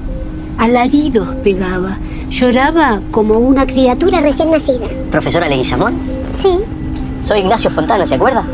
Alaridos 0.60 1.28
pegaba. 1.44 1.98
Lloraba 2.30 3.02
como 3.10 3.40
una 3.40 3.66
Criatura 3.66 4.20
recién 4.22 4.52
nacida. 4.52 4.86
¿Profesora 5.10 5.50
Leguizamón? 5.50 6.00
Sí, 6.40 6.60
Soy 7.24 7.40
Ignacio 7.40 7.72
Fontana, 7.72 8.06
¿se 8.06 8.14
acuerda? 8.14 8.46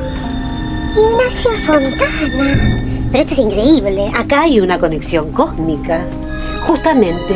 Ignacio 0.96 1.52
Fontana. 1.66 2.82
Pero 3.12 3.24
esto 3.24 3.34
es 3.34 3.40
increíble. 3.40 4.10
Acá 4.16 4.44
hay 4.44 4.62
una 4.62 4.80
conexión 4.80 5.34
cósmica. 5.34 6.06
Justamente, 6.66 7.36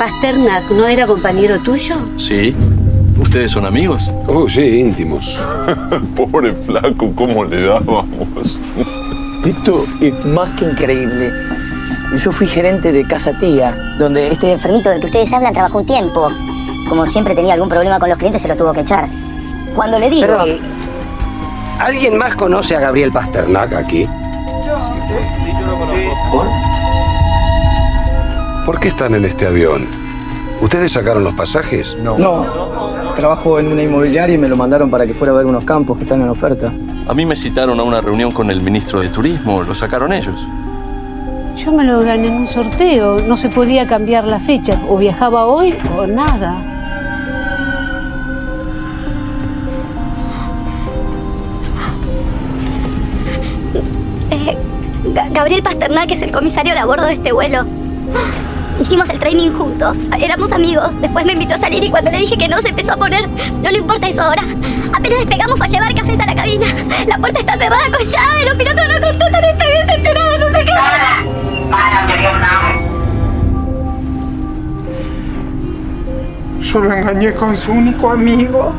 Pasternak 0.00 0.70
no 0.70 0.86
era 0.86 1.06
compañero 1.06 1.58
tuyo. 1.58 1.96
Sí. 2.16 2.56
¿Ustedes 3.20 3.50
son 3.50 3.66
amigos? 3.66 4.10
Oh, 4.26 4.48
sí, 4.48 4.80
íntimos. 4.80 5.38
Pobre 6.16 6.54
flaco, 6.54 7.12
¿cómo 7.14 7.44
le 7.44 7.66
dábamos? 7.66 8.58
Esto 9.44 9.84
es 10.00 10.24
más 10.24 10.48
que 10.58 10.64
increíble. 10.64 11.30
Yo 12.16 12.32
fui 12.32 12.46
gerente 12.46 12.92
de 12.92 13.06
Casa 13.06 13.38
Tía, 13.38 13.76
donde 13.98 14.28
Este 14.28 14.50
enfermito 14.50 14.88
del 14.88 15.00
que 15.00 15.06
ustedes 15.08 15.30
hablan 15.34 15.52
trabajó 15.52 15.80
un 15.80 15.86
tiempo. 15.86 16.30
Como 16.88 17.04
siempre 17.04 17.34
tenía 17.34 17.52
algún 17.52 17.68
problema 17.68 17.98
con 17.98 18.08
los 18.08 18.16
clientes, 18.16 18.40
se 18.40 18.48
lo 18.48 18.56
tuvo 18.56 18.72
que 18.72 18.80
echar. 18.80 19.06
Cuando 19.74 19.98
le 19.98 20.08
digo... 20.08 20.26
Perdón. 20.26 20.60
¿Alguien 21.78 22.16
más 22.16 22.36
conoce 22.36 22.74
a 22.74 22.80
Gabriel 22.80 23.12
Pasternak 23.12 23.74
aquí? 23.74 24.08
¿Por 26.32 26.46
qué 28.78 28.88
están 28.88 29.14
en 29.14 29.24
este 29.24 29.46
avión? 29.46 29.88
¿Ustedes 30.60 30.92
sacaron 30.92 31.24
los 31.24 31.34
pasajes? 31.34 31.96
No. 32.00 32.14
Trabajo 33.16 33.58
en 33.58 33.72
una 33.72 33.82
inmobiliaria 33.82 34.34
y 34.34 34.38
me 34.38 34.48
lo 34.48 34.56
mandaron 34.56 34.90
para 34.90 35.06
que 35.06 35.14
fuera 35.14 35.32
a 35.32 35.36
ver 35.36 35.46
unos 35.46 35.64
campos 35.64 35.96
que 35.96 36.04
están 36.04 36.20
en 36.22 36.28
oferta. 36.28 36.70
A 37.08 37.14
mí 37.14 37.24
me 37.26 37.34
citaron 37.34 37.80
a 37.80 37.82
una 37.82 38.00
reunión 38.00 38.30
con 38.30 38.50
el 38.50 38.60
ministro 38.60 39.00
de 39.00 39.08
Turismo. 39.08 39.62
Lo 39.62 39.74
sacaron 39.74 40.12
ellos. 40.12 40.46
Yo 41.56 41.72
me 41.72 41.84
lo 41.84 42.00
gané 42.00 42.28
en 42.28 42.34
un 42.34 42.46
sorteo. 42.48 43.18
No 43.26 43.36
se 43.36 43.48
podía 43.48 43.86
cambiar 43.86 44.26
la 44.26 44.38
fecha. 44.38 44.80
O 44.88 44.96
viajaba 44.98 45.46
hoy 45.46 45.74
o 45.98 46.06
nada. 46.06 46.56
Eh, 54.30 54.56
Ga- 55.14 55.28
Gabriel 55.32 55.62
Pasternak 55.62 56.10
es 56.10 56.22
el 56.22 56.30
comisario 56.32 56.72
de 56.74 56.78
a 56.80 56.86
bordo 56.86 57.06
de 57.06 57.14
este 57.14 57.32
vuelo. 57.32 57.64
Hicimos 58.90 59.08
el 59.08 59.20
training 59.20 59.50
juntos. 59.52 59.96
Éramos 60.20 60.50
amigos. 60.50 60.90
Después 61.00 61.24
me 61.24 61.34
invitó 61.34 61.54
a 61.54 61.58
salir 61.58 61.84
y 61.84 61.90
cuando 61.90 62.10
le 62.10 62.18
dije 62.18 62.36
que 62.36 62.48
no, 62.48 62.58
se 62.58 62.70
empezó 62.70 62.94
a 62.94 62.96
poner. 62.96 63.28
No 63.62 63.70
le 63.70 63.78
importa 63.78 64.08
eso 64.08 64.20
ahora. 64.20 64.42
Apenas 64.92 65.20
despegamos 65.20 65.56
fue 65.58 65.66
a 65.68 65.70
llevar 65.70 65.94
café 65.94 66.20
a 66.20 66.26
la 66.26 66.34
cabina. 66.34 66.66
La 67.06 67.16
puerta 67.18 67.38
está 67.38 67.56
cerrada 67.56 67.84
con 67.84 68.04
llave. 68.04 68.46
Los 68.46 68.54
pilotos 68.56 68.82
no 68.88 69.00
contestan. 69.06 69.44
Estoy 69.44 69.68
desesperado. 69.86 70.38
No 70.40 70.46
sé 70.48 70.64
qué 70.64 70.72
hacer. 70.72 71.00
Yo 76.60 76.80
lo 76.80 76.92
engañé 76.92 77.32
con 77.34 77.56
su 77.56 77.70
único 77.70 78.10
amigo. 78.10 78.74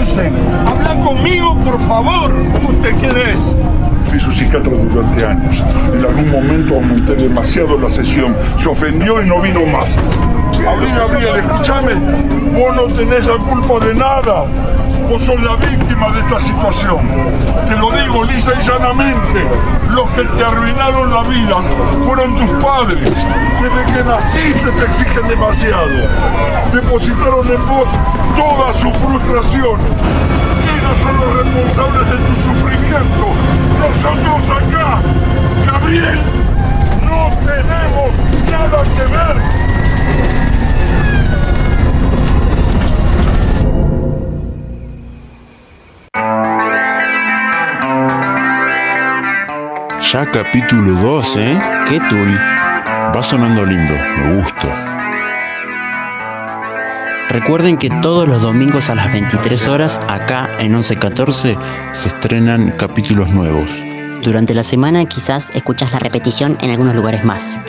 Víctor 0.00 0.06
Jensen. 0.06 0.34
Habla 0.66 1.00
conmigo, 1.00 1.58
por 1.60 1.78
favor. 1.80 2.32
¿Usted 2.62 2.94
quién 2.98 3.16
es? 3.16 3.54
Fui 4.08 4.18
su 4.18 4.32
psiquiatra 4.32 4.72
durante 4.72 5.24
años. 5.24 5.62
En 5.92 6.04
algún 6.04 6.30
momento 6.30 6.74
aumenté 6.74 7.14
demasiado 7.14 7.78
la 7.78 7.88
sesión. 7.88 8.34
Se 8.58 8.68
ofendió 8.68 9.22
y 9.22 9.26
no 9.26 9.40
vino 9.40 9.64
más. 9.66 9.96
Gabriel, 10.62 10.94
Gabriel, 10.96 11.36
escúchame. 11.36 11.94
Vos 12.58 12.76
no 12.76 12.86
tenés 12.94 13.26
la 13.26 13.36
culpa 13.36 13.84
de 13.84 13.94
nada. 13.94 14.44
Vos 15.10 15.22
sos 15.22 15.42
la 15.42 15.56
víctima 15.56 16.12
de 16.12 16.20
esta 16.20 16.38
situación. 16.38 17.00
Te 17.68 17.74
lo 17.74 17.90
digo 17.90 18.22
lisa 18.26 18.52
y 18.54 18.64
llanamente. 18.64 19.44
Los 19.88 20.08
que 20.12 20.22
te 20.22 20.44
arruinaron 20.44 21.10
la 21.10 21.24
vida 21.24 21.56
fueron 22.06 22.36
tus 22.36 22.48
padres. 22.62 23.02
Desde 23.60 23.92
que 23.92 24.04
naciste 24.04 24.70
te 24.70 24.84
exigen 24.84 25.26
demasiado. 25.26 26.08
Depositaron 26.72 27.44
en 27.44 27.66
vos 27.66 27.88
toda 28.36 28.72
su 28.72 28.88
frustración. 29.00 29.80
Ellos 30.78 30.96
son 31.02 31.16
los 31.16 31.44
responsables 31.44 32.06
de 32.08 32.16
tu 32.16 32.34
sufrimiento. 32.36 33.26
Nosotros 33.80 34.62
acá, 34.62 35.00
Gabriel, 35.66 36.20
no 37.02 37.36
tenemos 37.44 38.14
nada 38.48 38.84
que 38.84 39.02
ver. 39.02 39.59
Ya 50.12 50.28
capítulo 50.28 50.92
2, 50.92 51.36
¿eh? 51.36 51.58
¿Qué 51.88 52.00
tool? 52.00 52.36
Va 53.14 53.22
sonando 53.22 53.64
lindo, 53.64 53.94
me 54.18 54.42
gusta. 54.42 54.98
Recuerden 57.28 57.76
que 57.76 57.90
todos 58.02 58.26
los 58.26 58.42
domingos 58.42 58.90
a 58.90 58.96
las 58.96 59.12
23 59.12 59.68
horas, 59.68 60.00
acá 60.08 60.50
en 60.58 60.72
1114, 60.72 61.56
se 61.92 62.08
estrenan 62.08 62.72
capítulos 62.72 63.30
nuevos. 63.30 63.70
Durante 64.20 64.52
la 64.52 64.64
semana 64.64 65.04
quizás 65.04 65.54
escuchas 65.54 65.92
la 65.92 66.00
repetición 66.00 66.58
en 66.60 66.70
algunos 66.70 66.96
lugares 66.96 67.24
más. 67.24 67.60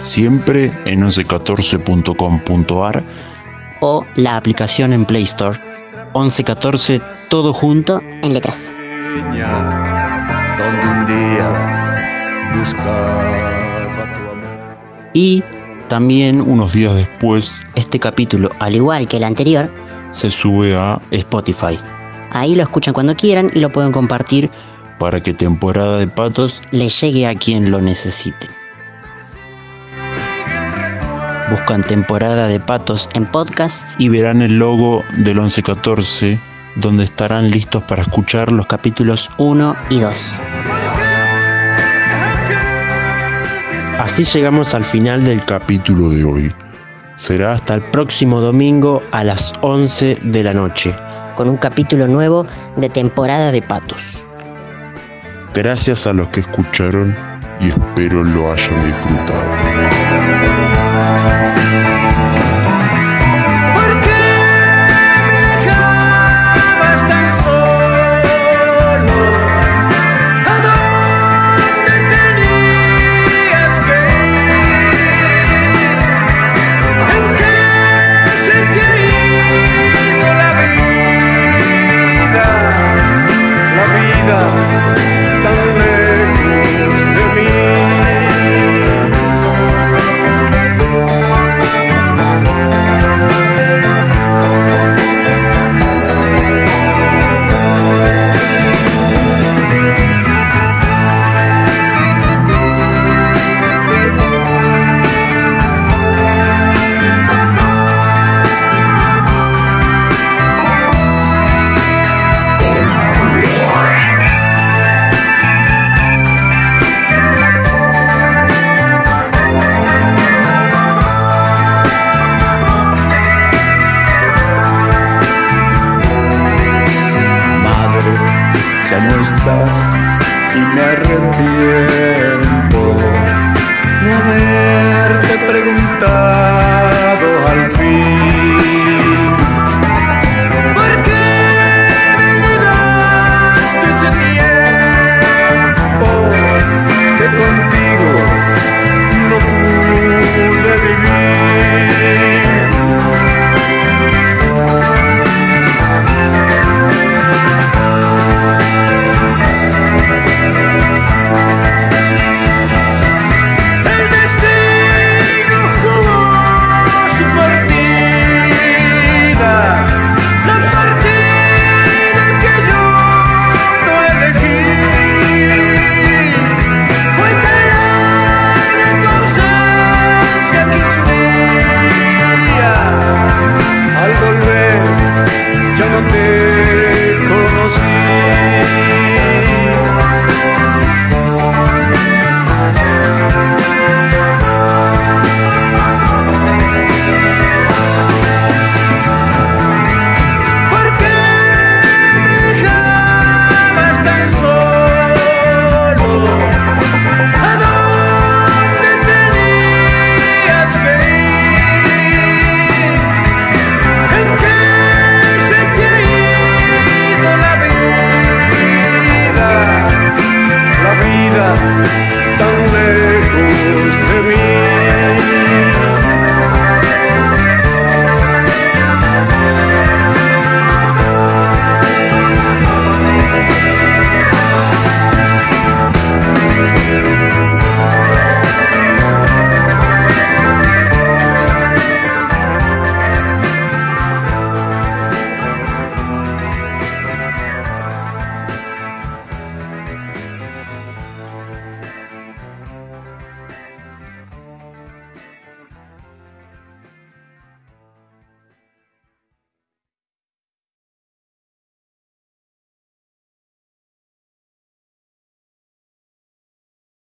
Siempre 0.00 0.72
en 0.86 1.02
1114.com.ar 1.02 3.04
o 3.78 4.04
la 4.16 4.36
aplicación 4.36 4.92
en 4.92 5.04
Play 5.04 5.22
Store. 5.22 5.60
1114, 6.16 7.00
todo 7.28 7.52
junto 7.52 8.00
en 8.00 8.34
letras. 8.34 8.74
Y 15.12 15.42
también 15.88 16.40
unos 16.40 16.72
días 16.72 16.94
después, 16.94 17.62
este 17.74 17.98
capítulo, 17.98 18.50
al 18.58 18.74
igual 18.74 19.08
que 19.08 19.16
el 19.16 19.24
anterior, 19.24 19.70
se 20.10 20.30
sube 20.30 20.76
a 20.76 21.00
Spotify. 21.10 21.78
Ahí 22.32 22.54
lo 22.54 22.62
escuchan 22.62 22.92
cuando 22.92 23.14
quieran 23.14 23.50
y 23.54 23.60
lo 23.60 23.70
pueden 23.70 23.92
compartir 23.92 24.50
para 24.98 25.22
que 25.22 25.34
temporada 25.34 25.98
de 25.98 26.08
patos 26.08 26.62
le 26.70 26.88
llegue 26.88 27.26
a 27.26 27.34
quien 27.34 27.70
lo 27.70 27.80
necesite. 27.80 28.48
Buscan 31.50 31.82
temporada 31.84 32.48
de 32.48 32.58
patos 32.58 33.08
en 33.14 33.26
podcast 33.26 33.86
y 33.98 34.08
verán 34.08 34.42
el 34.42 34.58
logo 34.58 35.04
del 35.18 35.36
1114 35.36 36.38
donde 36.74 37.04
estarán 37.04 37.50
listos 37.50 37.82
para 37.84 38.02
escuchar 38.02 38.52
los 38.52 38.66
capítulos 38.66 39.30
1 39.38 39.76
y 39.90 40.00
2. 40.00 40.16
Así 43.98 44.24
llegamos 44.24 44.74
al 44.74 44.84
final 44.84 45.24
del 45.24 45.44
capítulo 45.44 46.10
de 46.10 46.24
hoy. 46.24 46.54
Será 47.16 47.52
hasta 47.52 47.74
el 47.74 47.80
próximo 47.80 48.40
domingo 48.40 49.02
a 49.10 49.24
las 49.24 49.54
11 49.62 50.18
de 50.22 50.44
la 50.44 50.52
noche. 50.52 50.94
Con 51.34 51.48
un 51.48 51.56
capítulo 51.56 52.06
nuevo 52.06 52.46
de 52.76 52.90
temporada 52.90 53.52
de 53.52 53.62
patos. 53.62 54.22
Gracias 55.54 56.06
a 56.06 56.12
los 56.12 56.28
que 56.28 56.40
escucharon 56.40 57.16
y 57.60 57.68
espero 57.68 58.22
lo 58.22 58.52
hayan 58.52 58.84
disfrutado. 58.84 59.40